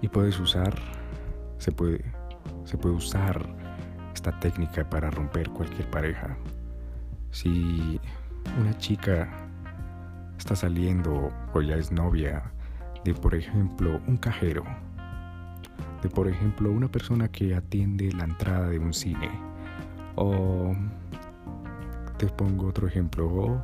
Y 0.00 0.06
puedes 0.06 0.38
usar, 0.38 0.72
se 1.58 1.72
puede, 1.72 2.04
se 2.64 2.78
puede 2.78 2.94
usar 2.94 3.44
esta 4.14 4.38
técnica 4.38 4.88
para 4.88 5.10
romper 5.10 5.50
cualquier 5.50 5.90
pareja. 5.90 6.36
Si 7.32 8.00
una 8.60 8.78
chica 8.78 9.28
está 10.38 10.54
saliendo 10.54 11.32
o 11.52 11.60
ya 11.62 11.74
es 11.74 11.90
novia 11.90 12.44
de, 13.04 13.12
por 13.12 13.34
ejemplo, 13.34 14.00
un 14.06 14.16
cajero, 14.16 14.62
de, 16.02 16.08
por 16.08 16.28
ejemplo, 16.28 16.70
una 16.70 16.88
persona 16.88 17.26
que 17.26 17.56
atiende 17.56 18.12
la 18.12 18.24
entrada 18.24 18.68
de 18.68 18.78
un 18.78 18.94
cine, 18.94 19.30
o 20.14 20.76
te 22.18 22.26
pongo 22.28 22.68
otro 22.68 22.86
ejemplo, 22.86 23.60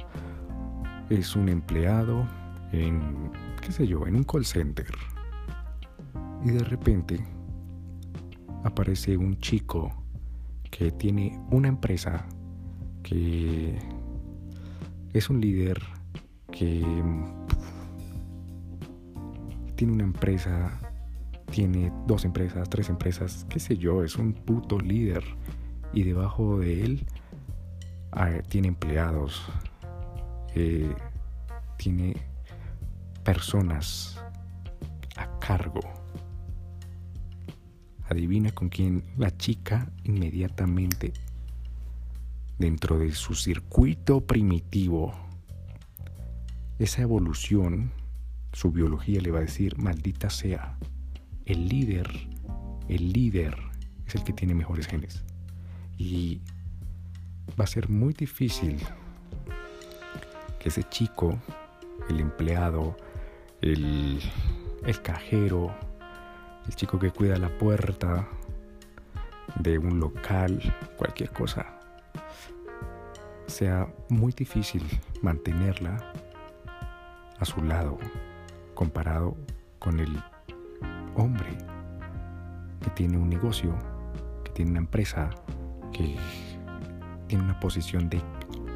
es 1.10 1.36
un 1.36 1.48
empleado 1.48 2.26
en, 2.72 3.30
qué 3.60 3.72
sé 3.72 3.86
yo, 3.86 4.06
en 4.06 4.16
un 4.16 4.24
call 4.24 4.44
center, 4.44 4.92
y 6.44 6.50
de 6.50 6.64
repente 6.64 7.24
aparece 8.64 9.16
un 9.16 9.38
chico 9.38 9.92
que 10.70 10.90
tiene 10.90 11.40
una 11.50 11.68
empresa 11.68 12.26
que 13.02 13.78
es 15.12 15.30
un 15.30 15.40
líder 15.40 15.80
que 16.50 16.82
tiene 19.76 19.92
una 19.92 20.04
empresa, 20.04 20.80
tiene 21.50 21.92
dos 22.06 22.24
empresas, 22.24 22.68
tres 22.68 22.88
empresas, 22.88 23.46
qué 23.48 23.60
sé 23.60 23.76
yo, 23.76 24.02
es 24.02 24.16
un 24.16 24.32
puto 24.32 24.78
líder. 24.78 25.22
Y 25.92 26.02
debajo 26.02 26.58
de 26.58 26.84
él 26.84 27.06
ah, 28.12 28.30
tiene 28.48 28.68
empleados, 28.68 29.42
eh, 30.54 30.94
tiene 31.76 32.16
personas 33.26 34.22
a 35.16 35.40
cargo. 35.40 35.80
Adivina 38.08 38.52
con 38.52 38.68
quién 38.68 39.02
la 39.18 39.36
chica 39.36 39.90
inmediatamente 40.04 41.12
dentro 42.56 42.98
de 42.98 43.12
su 43.12 43.34
circuito 43.34 44.20
primitivo, 44.20 45.12
esa 46.78 47.02
evolución, 47.02 47.90
su 48.52 48.70
biología 48.70 49.20
le 49.20 49.32
va 49.32 49.38
a 49.38 49.42
decir, 49.42 49.76
maldita 49.76 50.30
sea, 50.30 50.78
el 51.46 51.68
líder, 51.68 52.08
el 52.88 53.12
líder 53.12 53.56
es 54.06 54.14
el 54.14 54.22
que 54.22 54.34
tiene 54.34 54.54
mejores 54.54 54.86
genes. 54.86 55.24
Y 55.98 56.42
va 57.58 57.64
a 57.64 57.66
ser 57.66 57.88
muy 57.88 58.14
difícil 58.14 58.78
que 60.60 60.68
ese 60.68 60.84
chico, 60.84 61.36
el 62.08 62.20
empleado, 62.20 62.96
el, 63.60 64.20
el 64.84 65.02
cajero, 65.02 65.74
el 66.66 66.74
chico 66.74 66.98
que 66.98 67.10
cuida 67.10 67.36
la 67.38 67.48
puerta 67.48 68.28
de 69.60 69.78
un 69.78 70.00
local, 70.00 70.60
cualquier 70.96 71.30
cosa, 71.30 71.66
sea 73.46 73.88
muy 74.08 74.32
difícil 74.32 74.82
mantenerla 75.22 76.12
a 77.38 77.44
su 77.44 77.62
lado 77.62 77.98
comparado 78.74 79.36
con 79.78 80.00
el 80.00 80.22
hombre 81.14 81.56
que 82.82 82.90
tiene 82.90 83.16
un 83.16 83.28
negocio, 83.28 83.74
que 84.44 84.50
tiene 84.52 84.72
una 84.72 84.80
empresa, 84.80 85.30
que 85.92 86.16
tiene 87.26 87.44
una 87.44 87.58
posición 87.58 88.08
de 88.08 88.20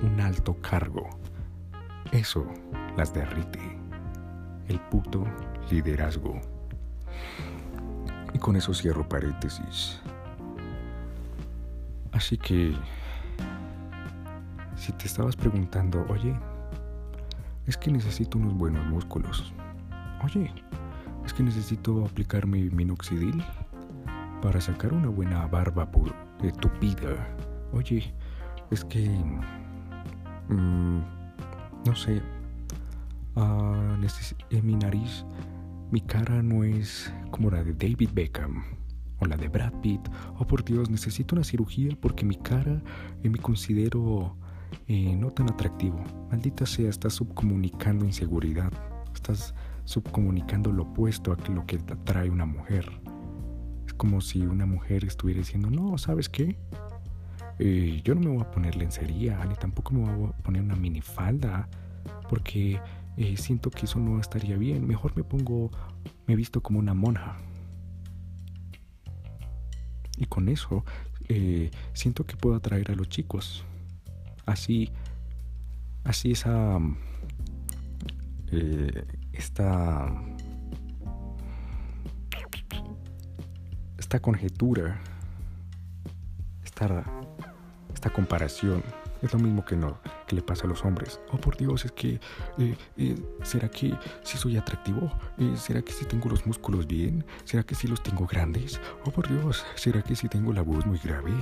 un 0.02 0.20
alto 0.20 0.56
cargo. 0.60 1.08
Eso 2.12 2.46
las 2.96 3.12
derrite. 3.12 3.79
El 4.70 4.78
puto 4.78 5.24
liderazgo. 5.68 6.40
Y 8.32 8.38
con 8.38 8.54
eso 8.54 8.72
cierro 8.72 9.08
paréntesis. 9.08 10.00
Así 12.12 12.38
que 12.38 12.76
si 14.76 14.92
te 14.92 15.06
estabas 15.06 15.34
preguntando, 15.34 16.06
oye, 16.08 16.38
es 17.66 17.76
que 17.76 17.90
necesito 17.90 18.38
unos 18.38 18.54
buenos 18.54 18.86
músculos. 18.86 19.52
Oye, 20.22 20.54
es 21.26 21.34
que 21.34 21.42
necesito 21.42 22.04
aplicar 22.04 22.46
mi 22.46 22.70
minoxidil 22.70 23.42
para 24.40 24.60
sacar 24.60 24.92
una 24.92 25.08
buena 25.08 25.48
barba 25.48 25.90
de 26.40 26.52
tupida. 26.52 27.28
Oye, 27.72 28.14
es 28.70 28.84
que... 28.84 29.08
Mm, 30.48 31.00
no 31.84 31.96
sé. 31.96 32.22
Uh, 33.36 33.96
mi 34.62 34.74
nariz, 34.74 35.24
mi 35.90 36.00
cara 36.00 36.42
no 36.42 36.64
es 36.64 37.12
como 37.30 37.50
la 37.50 37.62
de 37.62 37.72
David 37.72 38.10
Beckham 38.12 38.64
o 39.20 39.26
la 39.26 39.36
de 39.36 39.48
Brad 39.48 39.72
Pitt. 39.80 40.00
Oh, 40.38 40.46
por 40.46 40.64
Dios, 40.64 40.90
necesito 40.90 41.34
una 41.34 41.44
cirugía 41.44 41.96
porque 42.00 42.24
mi 42.24 42.36
cara 42.36 42.82
eh, 43.22 43.28
me 43.28 43.38
considero 43.38 44.36
eh, 44.88 45.14
no 45.16 45.30
tan 45.30 45.50
atractivo. 45.50 46.02
Maldita 46.30 46.66
sea, 46.66 46.90
estás 46.90 47.14
subcomunicando 47.14 48.04
inseguridad. 48.04 48.72
Estás 49.14 49.54
subcomunicando 49.84 50.72
lo 50.72 50.84
opuesto 50.84 51.32
a 51.32 51.50
lo 51.50 51.66
que 51.66 51.76
atrae 51.76 52.30
una 52.30 52.46
mujer. 52.46 52.86
Es 53.86 53.94
como 53.94 54.20
si 54.20 54.40
una 54.42 54.66
mujer 54.66 55.04
estuviera 55.04 55.38
diciendo, 55.38 55.70
no, 55.70 55.98
¿sabes 55.98 56.28
qué? 56.28 56.56
Eh, 57.58 58.00
yo 58.04 58.14
no 58.14 58.20
me 58.22 58.28
voy 58.28 58.40
a 58.40 58.50
poner 58.50 58.76
lencería, 58.76 59.44
ni 59.44 59.54
tampoco 59.54 59.92
me 59.92 60.14
voy 60.14 60.30
a 60.30 60.42
poner 60.42 60.62
una 60.62 60.76
minifalda, 60.76 61.68
porque 62.28 62.80
eh, 63.20 63.36
siento 63.36 63.70
que 63.70 63.84
eso 63.84 64.00
no 64.00 64.18
estaría 64.18 64.56
bien. 64.56 64.86
Mejor 64.86 65.14
me 65.14 65.22
pongo, 65.22 65.70
me 66.26 66.34
visto 66.34 66.62
como 66.62 66.78
una 66.78 66.94
monja. 66.94 67.36
Y 70.16 70.26
con 70.26 70.48
eso 70.48 70.84
siento 71.92 72.26
que 72.26 72.36
puedo 72.36 72.56
atraer 72.56 72.90
a 72.90 72.94
los 72.96 73.08
chicos 73.08 73.64
así, 74.46 74.90
así 76.04 76.32
esa, 76.32 76.78
eh, 78.50 79.04
esta, 79.32 80.12
esta 83.98 84.20
conjetura, 84.20 85.00
esta, 86.64 87.04
esta 87.94 88.10
comparación, 88.10 88.82
es 89.22 89.32
lo 89.32 89.38
mismo 89.38 89.64
que 89.64 89.76
no, 89.76 89.98
le 90.34 90.42
pasa 90.42 90.64
a 90.64 90.68
los 90.68 90.84
hombres. 90.84 91.20
Oh, 91.32 91.38
por 91.38 91.56
Dios, 91.56 91.84
es 91.84 91.92
que, 91.92 92.20
eh, 92.58 92.76
eh, 92.96 93.16
¿será 93.42 93.68
que 93.68 93.94
si 94.22 94.38
soy 94.38 94.56
atractivo? 94.56 95.12
Eh, 95.38 95.54
¿Será 95.56 95.82
que 95.82 95.92
si 95.92 96.04
tengo 96.04 96.28
los 96.28 96.46
músculos 96.46 96.86
bien? 96.86 97.24
¿Será 97.44 97.62
que 97.62 97.74
si 97.74 97.88
los 97.88 98.02
tengo 98.02 98.26
grandes? 98.26 98.80
Oh, 99.04 99.10
por 99.10 99.28
Dios, 99.28 99.64
¿será 99.74 100.02
que 100.02 100.16
si 100.16 100.28
tengo 100.28 100.52
la 100.52 100.62
voz 100.62 100.86
muy 100.86 100.98
grave? 100.98 101.32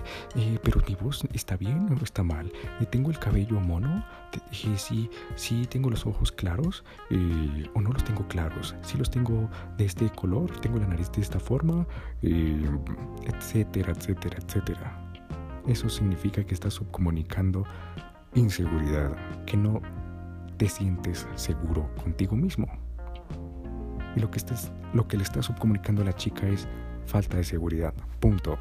pero 0.63 0.81
mi 0.87 0.95
voz 0.95 1.25
está 1.33 1.57
bien 1.57 1.89
o 1.91 2.05
está 2.05 2.23
mal? 2.23 2.53
¿Tengo 2.91 3.11
el 3.11 3.19
cabello 3.19 3.61
mono? 3.61 4.05
si, 4.77 5.11
si 5.37 5.67
tengo 5.67 5.91
los 5.91 6.07
ojos 6.07 6.31
claros 6.33 6.85
o 7.75 7.81
no 7.81 7.93
los 7.93 8.05
tengo 8.05 8.27
claros? 8.29 8.75
Si 8.83 8.97
los 8.97 9.11
tengo 9.11 9.51
de 9.77 9.85
este 9.85 10.09
color, 10.11 10.51
tengo 10.61 10.79
la 10.79 10.87
nariz 10.87 11.11
de 11.13 11.23
esta 11.23 11.41
forma, 11.41 11.87
etcétera, 12.23 13.93
etcétera, 13.93 14.39
etcétera. 14.39 15.09
Eso 15.67 15.89
significa 15.91 16.45
que 16.45 16.55
estás 16.55 16.75
subcomunicando 16.75 17.65
inseguridad, 18.35 19.17
que 19.47 19.57
no 19.57 19.81
te 20.57 20.69
sientes 20.69 21.27
seguro 21.37 21.89
contigo 22.03 22.37
mismo. 22.37 22.67
Y 24.17 24.21
lo 24.21 24.31
que, 24.31 24.39
estás, 24.39 24.73
lo 24.93 25.07
que 25.07 25.17
le 25.17 25.23
estás 25.23 25.47
subcomunicando 25.47 26.03
a 26.03 26.05
la 26.05 26.15
chica 26.15 26.47
es 26.47 26.67
falta 27.07 27.37
de 27.37 27.45
seguridad. 27.45 27.95
Punto. 28.21 28.59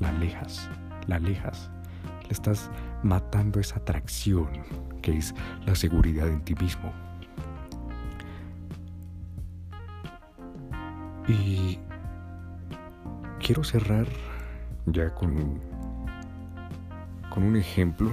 La 0.00 0.08
alejas, 0.08 0.68
la 1.06 1.16
alejas. 1.16 1.70
Le 2.24 2.32
estás 2.32 2.70
matando 3.02 3.60
esa 3.60 3.76
atracción 3.76 4.48
que 5.00 5.16
es 5.16 5.34
la 5.66 5.74
seguridad 5.74 6.28
en 6.28 6.42
ti 6.42 6.54
mismo. 6.54 6.92
Y 11.28 11.78
quiero 13.38 13.62
cerrar 13.62 14.06
ya 14.86 15.14
con, 15.14 15.60
con 17.30 17.44
un 17.44 17.56
ejemplo 17.56 18.10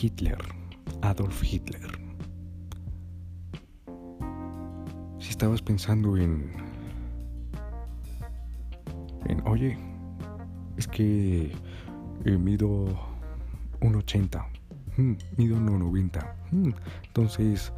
Hitler, 0.00 0.38
Adolf 1.02 1.42
Hitler. 1.44 1.86
Si 5.18 5.30
estabas 5.30 5.60
pensando 5.60 6.16
en... 6.16 6.52
En, 9.26 9.46
oye, 9.46 9.76
es 10.76 10.86
que 10.86 11.52
eh, 12.24 12.38
mido 12.38 12.86
1,80. 13.80 14.46
Hmm, 14.96 15.14
mido 15.36 15.56
1,90. 15.56 16.34
Hmm, 16.50 16.70
entonces, 17.06 17.72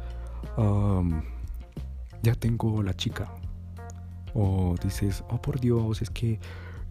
ya 2.21 2.35
tengo 2.35 2.81
la 2.83 2.93
chica. 2.93 3.40
O 4.33 4.75
dices, 4.83 5.23
oh 5.29 5.41
por 5.41 5.59
Dios, 5.59 6.01
es 6.01 6.09
que 6.09 6.39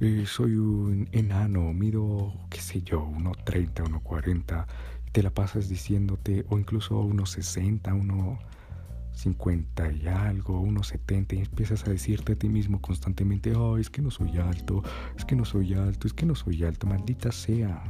eh, 0.00 0.24
soy 0.26 0.56
un 0.56 1.08
enano, 1.12 1.72
mido, 1.74 2.32
qué 2.48 2.60
sé 2.60 2.80
yo, 2.80 3.06
1,30, 3.06 3.84
1,40. 3.84 4.66
Y 5.06 5.10
te 5.10 5.22
la 5.22 5.28
pasas 5.30 5.68
diciéndote, 5.68 6.46
o 6.48 6.58
incluso 6.58 7.02
1,60, 7.02 7.82
1,50 7.82 10.02
y 10.02 10.08
algo, 10.08 10.62
1,70. 10.62 11.34
Y 11.34 11.40
empiezas 11.40 11.86
a 11.86 11.90
decirte 11.90 12.32
a 12.32 12.36
ti 12.36 12.48
mismo 12.48 12.80
constantemente, 12.80 13.54
oh, 13.54 13.76
es 13.76 13.90
que 13.90 14.00
no 14.00 14.10
soy 14.10 14.38
alto, 14.38 14.82
es 15.18 15.26
que 15.26 15.36
no 15.36 15.44
soy 15.44 15.74
alto, 15.74 16.06
es 16.06 16.14
que 16.14 16.24
no 16.24 16.34
soy 16.34 16.64
alto. 16.64 16.86
Maldita 16.86 17.30
sea, 17.30 17.84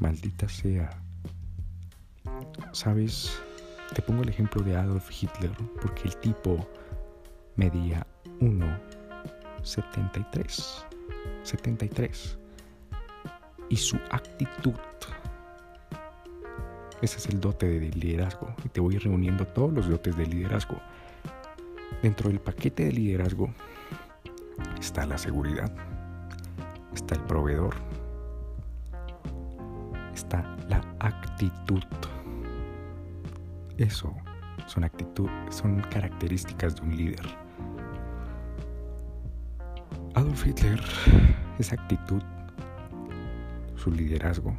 maldita 0.00 0.48
sea. 0.48 0.90
¿Sabes? 2.72 3.38
Te 3.94 4.02
pongo 4.02 4.24
el 4.24 4.28
ejemplo 4.28 4.60
de 4.62 4.76
Adolf 4.76 5.08
Hitler, 5.10 5.52
porque 5.80 6.08
el 6.08 6.16
tipo 6.16 6.68
medía 7.54 8.04
1,73. 8.40 10.84
73. 11.42 12.38
Y 13.68 13.76
su 13.76 13.96
actitud. 14.10 14.72
Ese 17.02 17.18
es 17.18 17.26
el 17.26 17.40
dote 17.40 17.66
de 17.66 17.90
liderazgo. 17.90 18.54
Y 18.64 18.68
te 18.68 18.80
voy 18.80 18.98
reuniendo 18.98 19.44
todos 19.46 19.72
los 19.72 19.88
dotes 19.88 20.16
de 20.16 20.26
liderazgo. 20.26 20.80
Dentro 22.02 22.28
del 22.28 22.40
paquete 22.40 22.86
de 22.86 22.92
liderazgo 22.92 23.52
está 24.78 25.06
la 25.06 25.18
seguridad, 25.18 25.72
está 26.94 27.14
el 27.14 27.22
proveedor, 27.22 27.74
está 30.14 30.42
la 30.68 30.82
actitud. 31.00 31.82
Eso 33.78 34.14
son 34.66 34.84
actitud, 34.84 35.28
son 35.50 35.80
características 35.82 36.76
de 36.76 36.82
un 36.82 36.96
líder. 36.96 37.45
Adolf 40.36 40.48
Hitler, 40.48 40.82
esa 41.58 41.76
actitud, 41.76 42.22
su 43.74 43.90
liderazgo, 43.90 44.54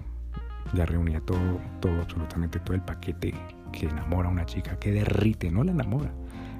ya 0.73 0.87
reunía 0.87 1.21
todo, 1.21 1.61
todo, 1.79 2.01
absolutamente 2.01 2.59
todo 2.59 2.73
el 2.73 2.81
paquete 2.81 3.31
que 3.71 3.85
enamora 3.85 4.27
a 4.27 4.31
una 4.31 4.45
chica, 4.47 4.79
que 4.79 4.91
derrite, 4.91 5.51
no 5.51 5.63
la 5.63 5.73
enamora, 5.73 6.11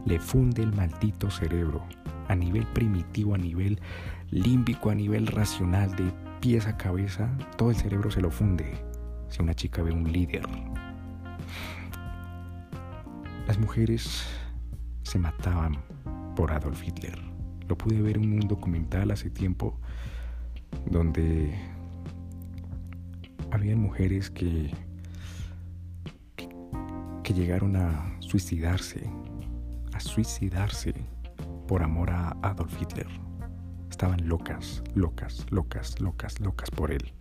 le 0.06 0.20
funde 0.20 0.62
el 0.62 0.72
maldito 0.72 1.32
cerebro 1.32 1.84
a 2.28 2.36
nivel 2.36 2.68
primitivo, 2.68 3.34
a 3.34 3.40
nivel 3.40 3.82
límbico, 4.30 4.92
a 4.92 4.96
nivel 4.96 5.26
racional, 5.26 5.96
de 5.96 6.14
pies 6.40 6.68
a 6.68 6.78
cabeza, 6.78 7.28
todo 7.58 7.72
el 7.72 7.76
cerebro 7.76 8.12
se 8.12 8.22
lo 8.22 8.30
funde 8.30 8.72
si 9.30 9.42
una 9.42 9.56
chica 9.56 9.82
ve 9.82 9.92
un 9.92 10.12
líder. 10.12 10.44
Las 13.48 13.58
mujeres 13.58 14.28
se 15.02 15.18
mataban 15.18 15.76
por 16.36 16.52
Adolf 16.52 16.84
Hitler. 16.84 17.27
Lo 17.68 17.78
pude 17.78 18.02
ver 18.02 18.18
en 18.18 18.34
un 18.34 18.48
documental 18.48 19.12
hace 19.12 19.30
tiempo 19.30 19.78
donde 20.90 21.54
habían 23.52 23.80
mujeres 23.80 24.30
que, 24.30 24.72
que, 26.36 27.34
llegaron 27.34 27.76
a 27.76 28.16
suicidarse, 28.20 29.04
a 29.94 30.00
suicidarse 30.00 30.94
por 31.68 31.84
amor 31.84 32.10
a 32.10 32.38
Adolf 32.42 32.82
Hitler. 32.82 33.08
Estaban 33.90 34.28
locas, 34.28 34.84
locas, 34.96 35.46
locas, 35.50 36.00
locas, 36.00 36.40
locas 36.40 36.72
por 36.72 36.92
él. 36.92 37.14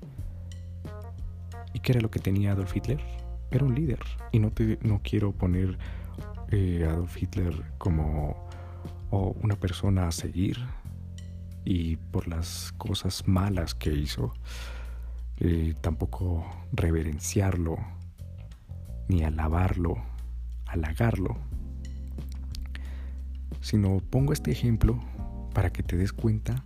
¿Y 1.72 1.80
qué 1.80 1.92
era 1.92 2.00
lo 2.00 2.11
que 2.11 2.20
tenía 2.20 2.52
Adolf 2.52 2.76
Hitler? 2.76 3.00
Era 3.50 3.64
un 3.64 3.74
líder. 3.74 4.00
Y 4.32 4.38
no, 4.38 4.50
te, 4.50 4.78
no 4.82 5.00
quiero 5.02 5.32
poner 5.32 5.78
eh, 6.50 6.87
Adolf 6.88 7.20
Hitler 7.20 7.54
como 7.78 8.48
una 9.11 9.57
persona 9.57 10.09
a 10.09 10.12
seguir 10.12 10.59
y 11.64 11.97
por 11.97 12.29
las 12.29 12.73
cosas 12.79 13.27
malas 13.27 13.75
que 13.75 13.92
hizo, 13.92 14.33
eh, 15.38 15.75
tampoco 15.81 16.47
reverenciarlo, 16.73 17.77
ni 19.09 19.25
alabarlo, 19.25 19.97
halagarlo, 20.66 21.37
sino 23.61 23.99
pongo 23.99 24.33
este 24.33 24.53
ejemplo 24.53 25.01
para 25.53 25.71
que 25.71 25.83
te 25.83 25.97
des 25.97 26.12
cuenta 26.12 26.64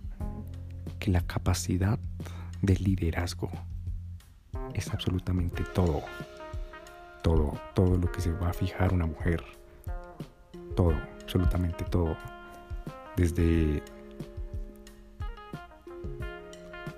que 0.99 1.11
la 1.11 1.21
capacidad 1.21 1.99
de 2.61 2.75
liderazgo 2.75 3.49
es 4.73 4.93
absolutamente 4.93 5.63
todo, 5.73 6.03
todo, 7.23 7.59
todo 7.73 7.97
lo 7.97 8.11
que 8.11 8.21
se 8.21 8.31
va 8.31 8.49
a 8.49 8.53
fijar 8.53 8.93
una 8.93 9.05
mujer. 9.05 9.43
Todo, 10.75 10.93
absolutamente 11.31 11.85
todo. 11.85 12.17
Desde 13.15 13.81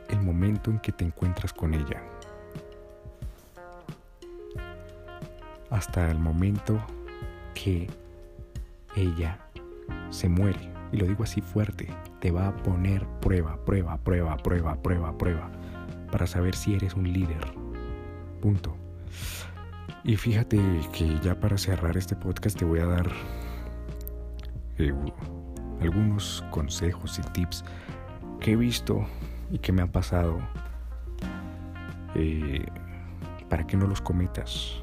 el 0.09 0.21
momento 0.21 0.71
en 0.71 0.79
que 0.79 0.91
te 0.91 1.05
encuentras 1.05 1.53
con 1.53 1.75
ella 1.75 2.01
hasta 5.69 6.09
el 6.09 6.17
momento 6.17 6.79
que 7.53 7.87
ella 8.95 9.37
se 10.09 10.29
muere. 10.29 10.71
Y 10.91 10.97
lo 10.97 11.05
digo 11.05 11.23
así 11.23 11.41
fuerte, 11.41 11.87
te 12.19 12.31
va 12.31 12.47
a 12.47 12.55
poner 12.55 13.05
prueba, 13.21 13.63
prueba, 13.65 13.97
prueba, 13.97 14.37
prueba, 14.37 14.75
prueba, 14.81 15.15
prueba, 15.15 15.51
para 16.11 16.25
saber 16.25 16.55
si 16.55 16.73
eres 16.73 16.95
un 16.95 17.11
líder. 17.11 17.53
Punto. 18.41 18.75
Y 20.03 20.15
fíjate 20.15 20.59
que 20.91 21.19
ya 21.19 21.39
para 21.39 21.57
cerrar 21.57 21.97
este 21.97 22.15
podcast 22.15 22.57
te 22.57 22.65
voy 22.65 22.79
a 22.79 22.85
dar 22.85 23.11
algunos 25.81 26.43
consejos 26.49 27.19
y 27.19 27.21
tips 27.33 27.63
que 28.39 28.53
he 28.53 28.55
visto 28.55 29.05
y 29.51 29.59
que 29.59 29.71
me 29.71 29.81
han 29.81 29.91
pasado 29.91 30.39
eh, 32.15 32.65
para 33.49 33.65
que 33.65 33.77
no 33.77 33.87
los 33.87 34.01
cometas 34.01 34.81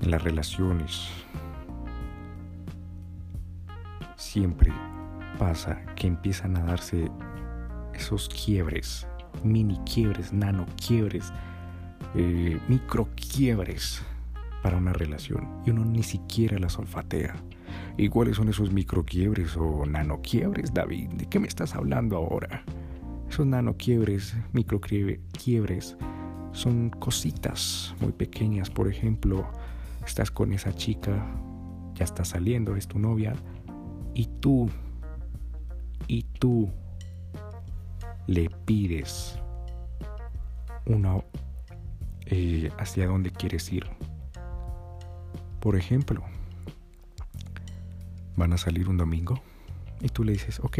en 0.00 0.10
las 0.10 0.22
relaciones. 0.22 1.08
Siempre 4.16 4.72
pasa 5.38 5.80
que 5.94 6.06
empiezan 6.06 6.56
a 6.56 6.64
darse 6.64 7.10
esos 7.92 8.28
quiebres, 8.28 9.06
mini 9.42 9.78
quiebres, 9.84 10.32
nano 10.32 10.66
quiebres, 10.86 11.32
eh, 12.14 12.58
micro 12.68 13.08
quiebres 13.14 14.02
para 14.62 14.76
una 14.76 14.92
relación 14.92 15.48
y 15.66 15.70
uno 15.70 15.84
ni 15.84 16.02
siquiera 16.02 16.58
las 16.58 16.78
olfatea. 16.78 17.34
¿Y 17.96 18.08
cuáles 18.08 18.36
son 18.36 18.48
esos 18.48 18.72
microquiebres 18.72 19.56
o 19.56 19.84
nanoquiebres, 19.84 20.72
David? 20.72 21.10
¿De 21.10 21.26
qué 21.26 21.38
me 21.38 21.48
estás 21.48 21.74
hablando 21.74 22.16
ahora? 22.16 22.64
Esos 23.28 23.46
nanoquiebres, 23.46 24.36
microquiebres, 24.52 25.96
son 26.52 26.90
cositas 26.90 27.94
muy 28.00 28.12
pequeñas. 28.12 28.70
Por 28.70 28.88
ejemplo, 28.88 29.46
estás 30.06 30.30
con 30.30 30.52
esa 30.52 30.72
chica, 30.74 31.26
ya 31.94 32.04
está 32.04 32.24
saliendo, 32.24 32.76
es 32.76 32.86
tu 32.86 32.98
novia, 32.98 33.34
y 34.14 34.26
tú, 34.40 34.70
y 36.06 36.24
tú 36.38 36.70
le 38.26 38.48
pides 38.64 39.38
una 40.86 41.22
eh, 42.26 42.70
hacia 42.78 43.06
dónde 43.06 43.30
quieres 43.30 43.72
ir 43.72 43.86
por 45.62 45.76
ejemplo, 45.76 46.24
van 48.34 48.52
a 48.52 48.58
salir 48.58 48.88
un 48.88 48.96
domingo 48.96 49.40
y 50.00 50.08
tú 50.08 50.24
le 50.24 50.32
dices, 50.32 50.58
ok, 50.58 50.78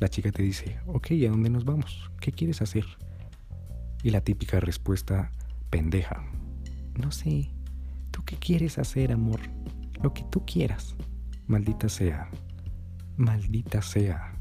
la 0.00 0.08
chica 0.08 0.32
te 0.32 0.42
dice, 0.42 0.80
ok, 0.88 1.12
¿a 1.24 1.30
dónde 1.30 1.48
nos 1.48 1.64
vamos? 1.64 2.10
¿Qué 2.18 2.32
quieres 2.32 2.60
hacer? 2.60 2.84
Y 4.02 4.10
la 4.10 4.20
típica 4.20 4.58
respuesta 4.58 5.30
pendeja, 5.70 6.24
no 7.00 7.12
sé, 7.12 7.52
¿tú 8.10 8.24
qué 8.24 8.34
quieres 8.36 8.78
hacer, 8.78 9.12
amor? 9.12 9.38
Lo 10.02 10.12
que 10.12 10.24
tú 10.24 10.44
quieras. 10.44 10.96
Maldita 11.46 11.88
sea, 11.88 12.28
maldita 13.16 13.80
sea. 13.80 14.34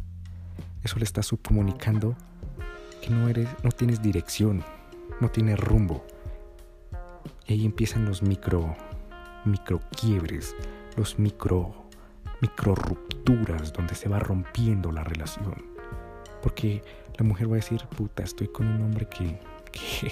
Eso 0.83 0.97
le 0.97 1.03
está 1.03 1.21
subcomunicando 1.21 2.17
que 3.03 3.11
no 3.11 3.29
eres, 3.29 3.49
no 3.63 3.69
tienes 3.69 4.01
dirección, 4.01 4.63
no 5.21 5.29
tienes 5.29 5.59
rumbo. 5.59 6.03
Y 7.45 7.53
ahí 7.53 7.65
empiezan 7.65 8.05
los 8.05 8.23
micro 8.23 8.75
micro 9.45 9.79
quiebres, 9.99 10.55
los 10.97 11.19
micro, 11.19 11.73
micro 12.41 12.75
rupturas 12.75 13.73
donde 13.73 13.95
se 13.95 14.09
va 14.09 14.19
rompiendo 14.19 14.91
la 14.91 15.03
relación. 15.03 15.65
Porque 16.41 16.83
la 17.17 17.25
mujer 17.25 17.47
va 17.47 17.53
a 17.53 17.55
decir, 17.55 17.85
puta, 17.95 18.23
estoy 18.23 18.47
con 18.47 18.67
un 18.67 18.81
hombre 18.81 19.07
que, 19.07 19.39
que, 19.71 20.11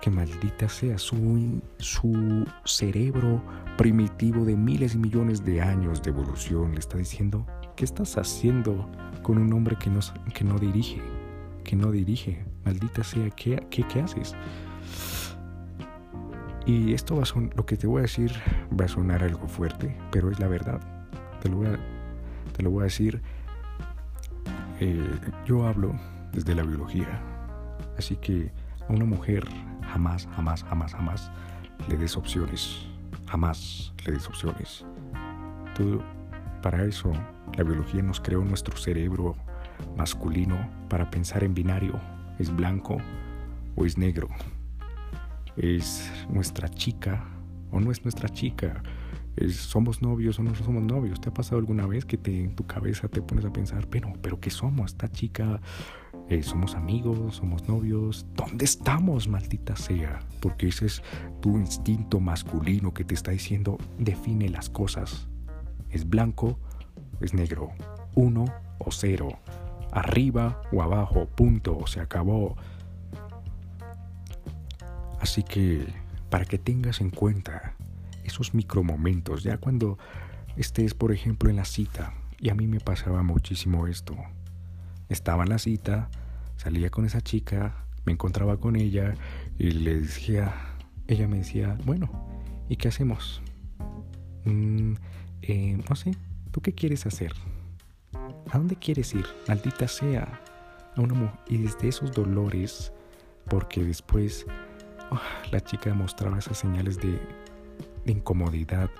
que 0.00 0.10
maldita 0.10 0.68
sea 0.68 0.98
su, 0.98 1.62
su 1.78 2.46
cerebro 2.64 3.42
primitivo 3.76 4.44
de 4.44 4.56
miles 4.56 4.94
y 4.94 4.98
millones 4.98 5.44
de 5.44 5.60
años 5.60 6.02
de 6.02 6.10
evolución 6.10 6.72
le 6.72 6.80
está 6.80 6.98
diciendo, 6.98 7.46
¿qué 7.76 7.84
estás 7.84 8.18
haciendo 8.18 8.88
con 9.22 9.38
un 9.38 9.52
hombre 9.52 9.76
que 9.76 9.90
no, 9.90 10.00
que 10.34 10.44
no 10.44 10.58
dirige? 10.58 11.00
Que 11.64 11.76
no 11.76 11.90
dirige. 11.90 12.44
Maldita 12.64 13.02
sea, 13.02 13.30
¿qué, 13.30 13.66
qué, 13.70 13.82
qué 13.84 14.00
haces? 14.00 14.34
Y 16.66 16.94
esto 16.94 17.16
va 17.16 17.22
a 17.22 17.26
son, 17.26 17.50
lo 17.56 17.66
que 17.66 17.76
te 17.76 17.86
voy 17.86 18.00
a 18.00 18.02
decir 18.02 18.32
va 18.78 18.86
a 18.86 18.88
sonar 18.88 19.22
algo 19.22 19.46
fuerte, 19.48 19.96
pero 20.10 20.30
es 20.30 20.40
la 20.40 20.48
verdad. 20.48 20.80
Te 21.42 21.50
lo 21.50 21.56
voy 22.70 22.80
a, 22.80 22.84
decir. 22.84 23.20
Eh, 24.80 25.20
yo 25.44 25.66
hablo 25.66 25.94
desde 26.32 26.54
la 26.54 26.62
biología, 26.62 27.20
así 27.98 28.16
que 28.16 28.50
a 28.88 28.92
una 28.92 29.04
mujer 29.04 29.44
jamás, 29.82 30.26
jamás, 30.34 30.64
jamás, 30.64 30.94
jamás 30.94 31.30
le 31.88 31.96
des 31.96 32.16
opciones. 32.16 32.86
Jamás 33.26 33.92
le 34.06 34.12
des 34.12 34.26
opciones. 34.26 34.84
Para 36.62 36.84
eso, 36.84 37.12
la 37.56 37.64
biología 37.64 38.02
nos 38.02 38.20
creó 38.20 38.42
nuestro 38.42 38.76
cerebro 38.76 39.34
masculino 39.96 40.56
para 40.88 41.10
pensar 41.10 41.44
en 41.44 41.52
binario. 41.52 42.00
¿Es 42.38 42.54
blanco 42.54 42.96
o 43.76 43.84
es 43.84 43.98
negro? 43.98 44.28
¿Es 45.56 46.10
nuestra 46.28 46.68
chica 46.68 47.28
o 47.70 47.80
no 47.80 47.90
es 47.90 48.02
nuestra 48.02 48.28
chica? 48.28 48.82
¿Somos 49.50 50.00
novios 50.00 50.38
o 50.38 50.42
no 50.42 50.54
somos 50.54 50.82
novios? 50.82 51.20
¿Te 51.20 51.28
ha 51.28 51.34
pasado 51.34 51.58
alguna 51.58 51.86
vez 51.86 52.04
que 52.04 52.18
en 52.24 52.54
tu 52.54 52.66
cabeza 52.66 53.08
te 53.08 53.20
pones 53.20 53.44
a 53.44 53.52
pensar, 53.52 53.88
pero, 53.88 54.12
pero 54.22 54.38
¿qué 54.38 54.50
somos? 54.50 54.92
¿Esta 54.92 55.08
chica 55.10 55.60
eh, 56.28 56.42
somos 56.42 56.74
amigos, 56.74 57.36
somos 57.36 57.68
novios. 57.68 58.26
¿Dónde 58.34 58.64
estamos, 58.64 59.28
maldita 59.28 59.76
sea? 59.76 60.20
Porque 60.40 60.68
ese 60.68 60.86
es 60.86 61.02
tu 61.40 61.58
instinto 61.58 62.20
masculino 62.20 62.94
que 62.94 63.04
te 63.04 63.14
está 63.14 63.32
diciendo, 63.32 63.76
define 63.98 64.48
las 64.48 64.70
cosas. 64.70 65.28
¿Es 65.90 66.08
blanco 66.08 66.58
es 67.20 67.34
negro? 67.34 67.70
Uno 68.14 68.46
o 68.78 68.90
cero. 68.90 69.28
Arriba 69.92 70.62
o 70.72 70.82
abajo, 70.82 71.26
punto, 71.26 71.86
se 71.86 72.00
acabó. 72.00 72.56
Así 75.24 75.42
que, 75.42 75.86
para 76.28 76.44
que 76.44 76.58
tengas 76.58 77.00
en 77.00 77.08
cuenta 77.08 77.76
esos 78.24 78.52
micromomentos, 78.52 79.42
ya 79.42 79.56
cuando 79.56 79.96
estés, 80.58 80.92
por 80.92 81.12
ejemplo, 81.12 81.48
en 81.48 81.56
la 81.56 81.64
cita, 81.64 82.12
y 82.38 82.50
a 82.50 82.54
mí 82.54 82.66
me 82.66 82.78
pasaba 82.78 83.22
muchísimo 83.22 83.86
esto 83.86 84.14
estaba 85.08 85.44
en 85.44 85.48
la 85.48 85.58
cita, 85.58 86.10
salía 86.58 86.90
con 86.90 87.06
esa 87.06 87.22
chica, 87.22 87.86
me 88.04 88.12
encontraba 88.12 88.58
con 88.58 88.76
ella 88.76 89.14
y 89.58 89.70
le 89.70 90.00
decía, 90.00 90.52
ella 91.06 91.26
me 91.26 91.38
decía, 91.38 91.78
bueno, 91.86 92.10
¿y 92.68 92.76
qué 92.76 92.88
hacemos? 92.88 93.40
Mm, 94.44 94.92
eh, 95.40 95.78
no 95.88 95.96
sé, 95.96 96.12
¿tú 96.50 96.60
qué 96.60 96.74
quieres 96.74 97.06
hacer? 97.06 97.32
¿A 98.50 98.58
dónde 98.58 98.76
quieres 98.76 99.14
ir? 99.14 99.24
Maldita 99.48 99.88
sea. 99.88 100.40
A 100.96 101.00
una 101.00 101.40
y 101.48 101.56
desde 101.56 101.88
esos 101.88 102.12
dolores, 102.12 102.92
porque 103.48 103.82
después 103.82 104.46
la 105.50 105.60
chica 105.60 105.92
mostraba 105.94 106.38
esas 106.38 106.58
señales 106.58 106.98
de, 106.98 107.18
incomodidad 108.06 108.90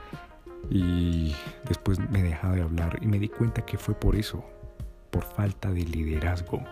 y 0.71 1.35
después 1.69 1.99
me 2.11 2.23
dejaba 2.23 2.55
de 2.55 2.63
hablar 2.63 2.99
y 3.03 3.07
me 3.07 3.19
di 3.19 3.29
cuenta 3.29 3.67
que 3.67 3.77
fue 3.77 3.95
por 3.95 4.17
eso 4.17 4.43
por 5.11 5.25
falta 5.25 5.71
de 5.71 5.85
liderazgo, 5.85 6.65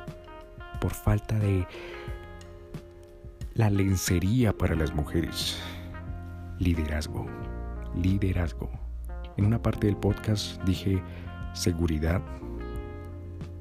por 0.80 0.94
falta 0.94 1.38
de 1.38 1.66
la 3.54 3.68
lencería 3.68 4.56
para 4.56 4.74
las 4.74 4.94
mujeres. 4.94 5.60
Liderazgo, 6.58 7.26
liderazgo. 7.94 8.70
En 9.36 9.44
una 9.44 9.60
parte 9.60 9.86
del 9.88 9.96
podcast 9.96 10.62
dije 10.64 11.02
seguridad, 11.52 12.22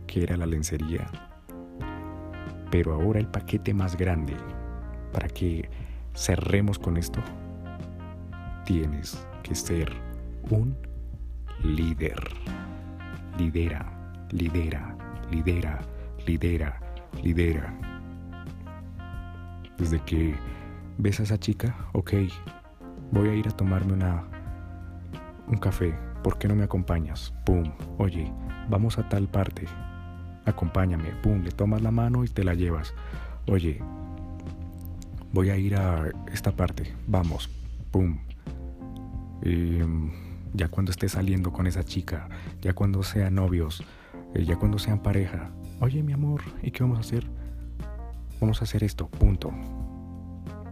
que 0.07 0.23
era 0.23 0.37
la 0.37 0.45
lencería. 0.45 1.07
Pero 2.71 2.93
ahora 2.93 3.19
el 3.19 3.27
paquete 3.27 3.73
más 3.73 3.97
grande, 3.97 4.35
para 5.11 5.27
que 5.27 5.69
cerremos 6.13 6.79
con 6.79 6.97
esto, 6.97 7.21
tienes 8.65 9.25
que 9.43 9.55
ser 9.55 9.91
un 10.49 10.75
líder. 11.63 12.19
Lidera 13.37 14.01
lidera, 14.31 14.95
lidera, 15.29 15.79
lidera, 16.25 16.79
lidera. 17.21 17.73
Desde 19.77 19.99
que 20.01 20.35
ves 20.97 21.19
a 21.19 21.23
esa 21.23 21.39
chica, 21.39 21.75
ok, 21.93 22.13
voy 23.11 23.29
a 23.29 23.35
ir 23.35 23.47
a 23.47 23.51
tomarme 23.51 23.93
una 23.93 24.23
un 25.47 25.57
café, 25.57 25.93
¿por 26.23 26.37
qué 26.37 26.47
no 26.47 26.55
me 26.55 26.63
acompañas? 26.63 27.33
Pum, 27.45 27.63
oye, 27.97 28.31
vamos 28.69 28.97
a 28.97 29.09
tal 29.09 29.27
parte, 29.27 29.65
acompáñame, 30.45 31.09
pum, 31.21 31.43
le 31.43 31.51
tomas 31.51 31.81
la 31.81 31.91
mano 31.91 32.23
y 32.23 32.29
te 32.29 32.43
la 32.43 32.53
llevas. 32.53 32.93
Oye, 33.47 33.81
voy 35.33 35.49
a 35.49 35.57
ir 35.57 35.75
a 35.75 36.11
esta 36.31 36.51
parte, 36.51 36.93
vamos, 37.07 37.49
pum. 37.91 38.17
Em, 39.43 40.11
ya 40.53 40.67
cuando 40.67 40.91
esté 40.91 41.07
saliendo 41.09 41.51
con 41.51 41.67
esa 41.67 41.83
chica, 41.83 42.27
ya 42.61 42.73
cuando 42.73 43.03
sean 43.03 43.35
novios, 43.35 43.83
eh, 44.35 44.43
ya 44.45 44.57
cuando 44.57 44.77
sean 44.77 44.99
pareja, 44.99 45.51
oye 45.79 46.03
mi 46.03 46.13
amor, 46.13 46.41
¿y 46.61 46.71
qué 46.71 46.83
vamos 46.83 46.97
a 46.97 47.01
hacer? 47.01 47.25
Vamos 48.39 48.61
a 48.61 48.65
hacer 48.65 48.83
esto, 48.83 49.07
punto. 49.07 49.51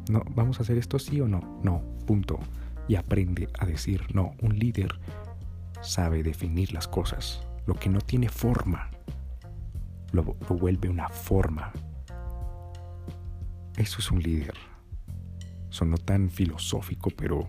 No, 0.09 0.23
vamos 0.35 0.59
a 0.59 0.63
hacer 0.63 0.77
esto 0.77 0.97
sí 0.99 1.21
o 1.21 1.27
no, 1.27 1.59
no, 1.63 1.81
punto. 2.05 2.39
Y 2.87 2.95
aprende 2.95 3.47
a 3.59 3.65
decir 3.67 4.01
no. 4.15 4.31
Un 4.41 4.57
líder 4.57 4.99
sabe 5.81 6.23
definir 6.23 6.73
las 6.73 6.87
cosas. 6.87 7.41
Lo 7.67 7.75
que 7.75 7.89
no 7.89 8.01
tiene 8.01 8.27
forma, 8.27 8.89
lo, 10.11 10.35
lo 10.49 10.55
vuelve 10.55 10.89
una 10.89 11.07
forma. 11.09 11.71
Eso 13.79 13.99
es 13.99 14.11
un 14.11 14.21
líder. 14.21 14.55
Sonó 15.69 15.97
tan 15.97 16.29
filosófico, 16.29 17.11
pero... 17.11 17.47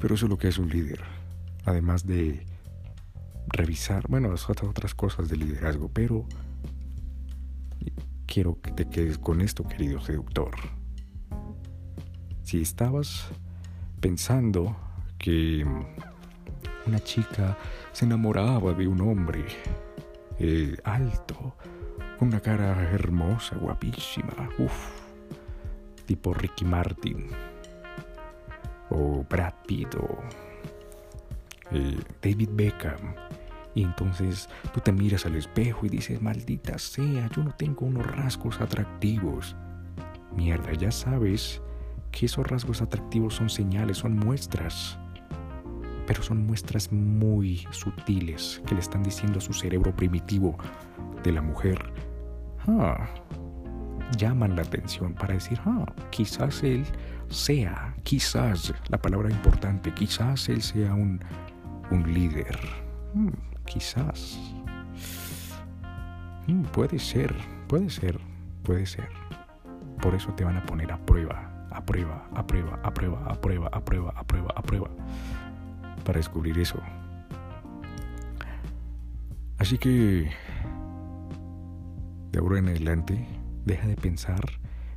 pero 0.00 0.16
eso 0.16 0.26
es 0.26 0.30
lo 0.30 0.36
que 0.36 0.48
es 0.48 0.58
un 0.58 0.68
líder. 0.68 1.00
Además 1.64 2.04
de 2.04 2.44
revisar, 3.46 4.04
bueno, 4.08 4.34
otras 4.48 4.96
cosas 4.96 5.28
de 5.28 5.36
liderazgo, 5.36 5.88
pero 5.88 6.26
quiero 8.26 8.60
que 8.60 8.72
te 8.72 8.88
quedes 8.88 9.18
con 9.18 9.40
esto, 9.40 9.62
querido 9.62 10.00
seductor. 10.00 10.50
Si 12.42 12.60
estabas 12.60 13.28
pensando 14.00 14.76
que 15.16 15.64
una 16.88 16.98
chica 17.04 17.56
se 17.92 18.04
enamoraba 18.04 18.72
de 18.72 18.88
un 18.88 19.00
hombre 19.00 19.46
eh, 20.40 20.76
alto, 20.82 21.54
con 22.18 22.28
una 22.28 22.40
cara 22.40 22.82
hermosa, 22.90 23.56
guapísima, 23.56 24.48
uff, 24.58 24.90
tipo 26.06 26.34
Ricky 26.34 26.64
Martin, 26.64 27.28
o 28.90 29.24
Brad 29.28 29.54
Pitt, 29.66 29.94
o 29.94 30.18
eh, 31.70 31.98
David 32.22 32.50
Beckham, 32.52 33.14
y 33.74 33.84
entonces 33.84 34.48
tú 34.72 34.80
te 34.80 34.92
miras 34.92 35.24
al 35.26 35.36
espejo 35.36 35.86
y 35.86 35.88
dices, 35.88 36.20
maldita 36.20 36.78
sea, 36.78 37.28
yo 37.34 37.42
no 37.42 37.52
tengo 37.54 37.86
unos 37.86 38.06
rasgos 38.06 38.60
atractivos. 38.60 39.56
Mierda, 40.34 40.72
ya 40.72 40.90
sabes 40.90 41.62
que 42.10 42.26
esos 42.26 42.46
rasgos 42.46 42.82
atractivos 42.82 43.34
son 43.34 43.48
señales, 43.48 43.98
son 43.98 44.16
muestras. 44.16 44.98
Pero 46.06 46.22
son 46.22 46.46
muestras 46.46 46.92
muy 46.92 47.66
sutiles 47.70 48.60
que 48.66 48.74
le 48.74 48.80
están 48.80 49.02
diciendo 49.02 49.38
a 49.38 49.42
su 49.42 49.52
cerebro 49.52 49.94
primitivo 49.94 50.58
de 51.22 51.32
la 51.32 51.42
mujer. 51.42 51.78
Ah, 52.66 53.06
llaman 54.16 54.56
la 54.56 54.62
atención 54.62 55.14
para 55.14 55.34
decir, 55.34 55.58
ah, 55.64 55.86
quizás 56.10 56.62
él 56.62 56.84
sea, 57.28 57.94
quizás, 58.02 58.74
la 58.88 58.98
palabra 59.00 59.30
importante, 59.30 59.92
quizás 59.92 60.48
él 60.48 60.62
sea 60.62 60.94
un, 60.94 61.20
un 61.90 62.12
líder. 62.12 62.58
Hmm, 63.14 63.30
quizás. 63.66 64.38
Mm, 66.46 66.62
puede 66.64 66.98
ser, 66.98 67.34
puede 67.68 67.88
ser, 67.90 68.18
puede 68.62 68.86
ser. 68.86 69.08
Por 70.00 70.14
eso 70.14 70.32
te 70.34 70.44
van 70.44 70.56
a 70.56 70.66
poner 70.66 70.90
a 70.92 70.98
prueba, 70.98 71.68
a 71.70 71.84
prueba, 71.84 72.26
a 72.34 72.46
prueba, 72.46 72.80
a 72.82 72.92
prueba, 72.92 73.20
a 73.26 73.34
prueba, 73.34 73.68
a 73.72 73.80
prueba, 73.80 74.12
a 74.16 74.24
prueba, 74.24 74.52
a 74.56 74.62
prueba. 74.62 74.90
Para 76.04 76.18
descubrir 76.18 76.58
eso. 76.58 76.80
Así 79.58 79.78
que, 79.78 80.28
de 82.32 82.38
ahora 82.38 82.58
en 82.58 82.68
adelante, 82.68 83.26
deja 83.64 83.86
de 83.86 83.96
pensar 83.96 84.42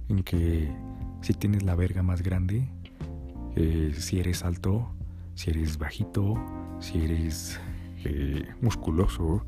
en 0.09 0.23
que 0.23 0.73
si 1.21 1.33
tienes 1.33 1.63
la 1.63 1.75
verga 1.75 2.01
más 2.01 2.21
grande, 2.21 2.67
eh, 3.55 3.93
si 3.97 4.19
eres 4.19 4.43
alto, 4.43 4.95
si 5.35 5.51
eres 5.51 5.77
bajito, 5.77 6.35
si 6.79 7.03
eres 7.03 7.59
musculoso, 8.61 9.45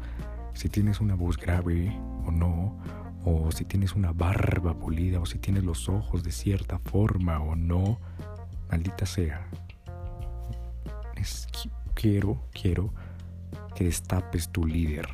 si 0.54 0.70
tienes 0.70 1.00
una 1.00 1.16
voz 1.16 1.38
grave 1.38 1.96
o 2.26 2.32
no, 2.32 2.78
o 3.24 3.52
si 3.52 3.66
tienes 3.66 3.94
una 3.94 4.12
barba 4.12 4.80
pulida, 4.80 5.20
o 5.20 5.26
si 5.26 5.38
tienes 5.38 5.64
los 5.64 5.90
ojos 5.90 6.24
de 6.24 6.32
cierta 6.32 6.80
forma 6.80 7.40
o 7.40 7.56
no, 7.56 8.00
maldita 8.72 9.06
sea. 9.06 9.48
quiero, 11.94 12.42
quiero 12.52 12.94
que 13.76 13.84
destapes 13.84 14.50
tu 14.50 14.66
líder. 14.66 15.08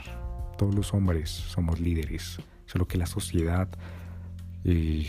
Todos 0.57 0.73
los 0.75 0.93
hombres 0.93 1.29
somos 1.29 1.79
líderes, 1.79 2.39
solo 2.73 2.88
que 2.88 2.97
la 2.97 3.05
sociedad 3.05 3.69
eh, 4.65 5.05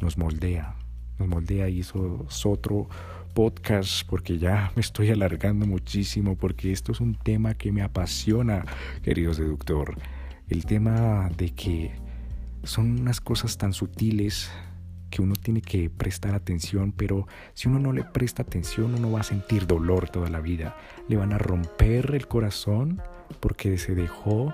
nos 0.00 0.18
moldea, 0.18 0.74
nos 1.20 1.28
moldea 1.28 1.68
y 1.68 1.80
eso 1.80 2.26
es 2.28 2.44
otro 2.44 2.88
podcast 3.34 4.04
porque 4.08 4.38
ya 4.38 4.72
me 4.74 4.80
estoy 4.80 5.10
alargando 5.10 5.64
muchísimo 5.64 6.36
porque 6.36 6.72
esto 6.72 6.90
es 6.90 6.98
un 7.00 7.14
tema 7.14 7.54
que 7.54 7.70
me 7.70 7.82
apasiona, 7.82 8.64
querido 9.04 9.32
seductor. 9.32 9.96
El 10.48 10.66
tema 10.66 11.30
de 11.36 11.50
que 11.50 11.92
son 12.64 12.98
unas 12.98 13.20
cosas 13.20 13.56
tan 13.58 13.72
sutiles 13.72 14.50
que 15.08 15.22
uno 15.22 15.36
tiene 15.36 15.62
que 15.62 15.90
prestar 15.90 16.34
atención, 16.34 16.90
pero 16.90 17.28
si 17.54 17.68
uno 17.68 17.78
no 17.78 17.92
le 17.92 18.02
presta 18.02 18.42
atención, 18.42 18.92
uno 18.96 19.12
va 19.12 19.20
a 19.20 19.22
sentir 19.22 19.68
dolor 19.68 20.10
toda 20.10 20.30
la 20.30 20.40
vida. 20.40 20.76
Le 21.06 21.16
van 21.16 21.32
a 21.32 21.38
romper 21.38 22.12
el 22.16 22.26
corazón 22.26 23.00
porque 23.38 23.78
se 23.78 23.94
dejó, 23.94 24.52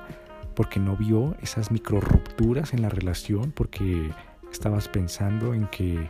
porque 0.54 0.80
no 0.80 0.96
vio 0.96 1.36
esas 1.42 1.70
micro 1.70 2.00
rupturas 2.00 2.72
en 2.72 2.82
la 2.82 2.88
relación, 2.88 3.52
porque 3.52 4.10
estabas 4.50 4.88
pensando 4.88 5.54
en 5.54 5.66
que 5.66 6.06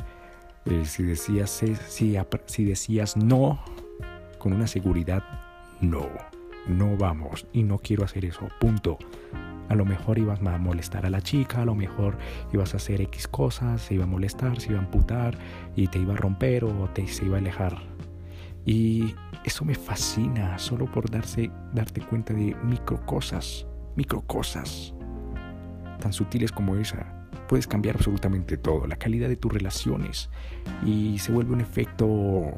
eh, 0.66 0.85
si, 0.85 1.02
decías, 1.02 1.50
si, 1.50 2.16
si 2.46 2.64
decías 2.64 3.16
no 3.16 3.61
con 4.38 4.52
una 4.52 4.66
seguridad, 4.66 5.22
no, 5.80 6.07
no 6.66 6.96
vamos 6.96 7.46
y 7.52 7.62
no 7.62 7.78
quiero 7.78 8.04
hacer 8.04 8.24
eso, 8.24 8.48
punto. 8.61 8.98
A 9.68 9.74
lo 9.74 9.87
mejor 9.87 10.18
ibas 10.18 10.40
a 10.40 10.59
molestar 10.59 11.07
a 11.07 11.11
la 11.11 11.22
chica, 11.22 11.62
a 11.62 11.64
lo 11.64 11.74
mejor 11.74 12.18
ibas 12.52 12.74
a 12.74 12.76
hacer 12.76 13.00
X 13.00 13.26
cosas, 13.26 13.80
se 13.80 13.94
iba 13.94 14.04
a 14.04 14.07
molestar, 14.07 14.61
se 14.61 14.70
iba 14.70 14.78
a 14.78 14.85
amputar 14.85 15.38
y 15.74 15.87
te 15.88 15.98
iba 15.98 16.12
a 16.12 16.16
romper 16.16 16.64
o 16.64 16.88
te 16.90 17.07
se 17.09 17.24
iba 17.24 17.37
a 17.37 17.40
alejar. 17.40 17.78
Y 18.66 19.14
eso 19.44 19.64
me 19.64 19.74
fascina 19.74 20.59
solo 20.59 20.87
por 20.87 21.11
darse, 21.11 21.50
darte 21.72 22.00
cuenta 22.02 22.35
de 22.35 22.54
micro 22.64 23.04
cosas, 23.07 23.66
micro 23.96 24.22
cosas 24.22 24.94
tan 26.00 26.12
sutiles 26.12 26.52
como 26.52 26.76
esa. 26.76 27.26
Puedes 27.48 27.66
cambiar 27.66 27.96
absolutamente 27.96 28.57
todo, 28.57 28.87
la 28.87 28.96
calidad 28.96 29.28
de 29.28 29.37
tus 29.37 29.52
relaciones 29.52 30.30
y 30.85 31.18
se 31.18 31.33
vuelve 31.33 31.52
un 31.52 31.61
efecto 31.61 32.07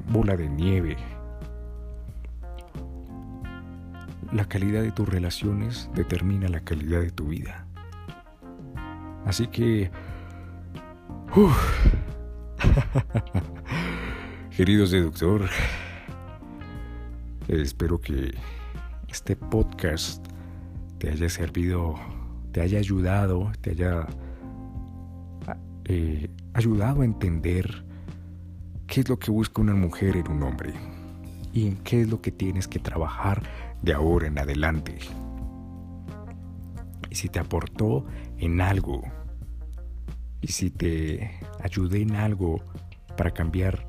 bola 0.08 0.36
de 0.36 0.48
nieve 0.48 0.96
La 4.32 4.44
calidad 4.44 4.82
de 4.82 4.90
tus 4.90 5.08
relaciones 5.08 5.88
determina 5.94 6.48
la 6.48 6.60
calidad 6.60 7.00
de 7.00 7.10
tu 7.10 7.28
vida. 7.28 7.66
Así 9.24 9.46
que... 9.46 9.90
Querido 14.56 14.86
seductor, 14.86 15.48
espero 17.46 18.00
que 18.00 18.34
este 19.08 19.36
podcast 19.36 20.25
te 21.06 21.12
haya 21.12 21.28
servido, 21.28 21.94
te 22.50 22.62
haya 22.62 22.80
ayudado, 22.80 23.52
te 23.60 23.70
haya 23.70 24.08
eh, 25.84 26.28
ayudado 26.52 27.02
a 27.02 27.04
entender 27.04 27.84
qué 28.88 29.02
es 29.02 29.08
lo 29.08 29.16
que 29.16 29.30
busca 29.30 29.62
una 29.62 29.74
mujer 29.74 30.16
en 30.16 30.28
un 30.28 30.42
hombre 30.42 30.74
y 31.52 31.68
en 31.68 31.76
qué 31.76 32.00
es 32.00 32.08
lo 32.08 32.20
que 32.20 32.32
tienes 32.32 32.66
que 32.66 32.80
trabajar 32.80 33.40
de 33.82 33.92
ahora 33.92 34.26
en 34.26 34.36
adelante. 34.36 34.98
Y 37.08 37.14
si 37.14 37.28
te 37.28 37.38
aportó 37.38 38.04
en 38.38 38.60
algo, 38.60 39.04
y 40.40 40.48
si 40.48 40.70
te 40.70 41.38
ayudé 41.62 42.02
en 42.02 42.16
algo 42.16 42.64
para 43.16 43.30
cambiar, 43.30 43.86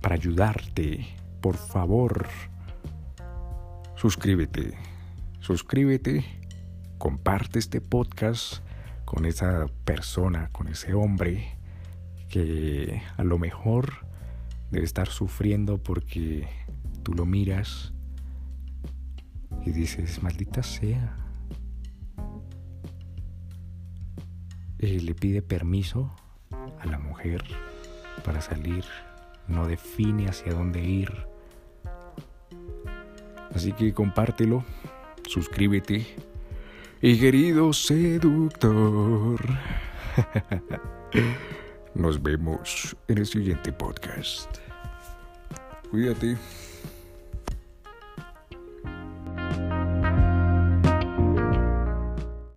para 0.00 0.14
ayudarte, 0.14 1.04
por 1.40 1.56
favor, 1.56 2.28
suscríbete, 3.96 4.91
suscríbete, 5.42 6.24
comparte 6.98 7.58
este 7.58 7.80
podcast 7.80 8.62
con 9.04 9.26
esa 9.26 9.66
persona, 9.84 10.50
con 10.52 10.68
ese 10.68 10.94
hombre 10.94 11.58
que 12.30 13.02
a 13.16 13.24
lo 13.24 13.38
mejor 13.38 14.06
debe 14.70 14.84
estar 14.84 15.08
sufriendo 15.08 15.82
porque 15.82 16.48
tú 17.02 17.12
lo 17.14 17.26
miras 17.26 17.92
y 19.66 19.72
dices, 19.72 20.22
maldita 20.22 20.62
sea. 20.62 21.18
Él 24.78 25.06
le 25.06 25.14
pide 25.14 25.42
permiso 25.42 26.14
a 26.80 26.86
la 26.86 27.00
mujer 27.00 27.42
para 28.24 28.40
salir, 28.40 28.84
no 29.48 29.66
define 29.66 30.28
hacia 30.28 30.52
dónde 30.54 30.84
ir. 30.84 31.12
Así 33.54 33.72
que 33.72 33.92
compártelo, 33.92 34.64
suscríbete. 35.26 36.06
Y 37.00 37.18
querido 37.18 37.72
seductor, 37.72 39.40
nos 41.94 42.22
vemos 42.22 42.96
en 43.08 43.18
el 43.18 43.26
siguiente 43.26 43.72
podcast. 43.72 44.58
Cuídate. 45.90 46.36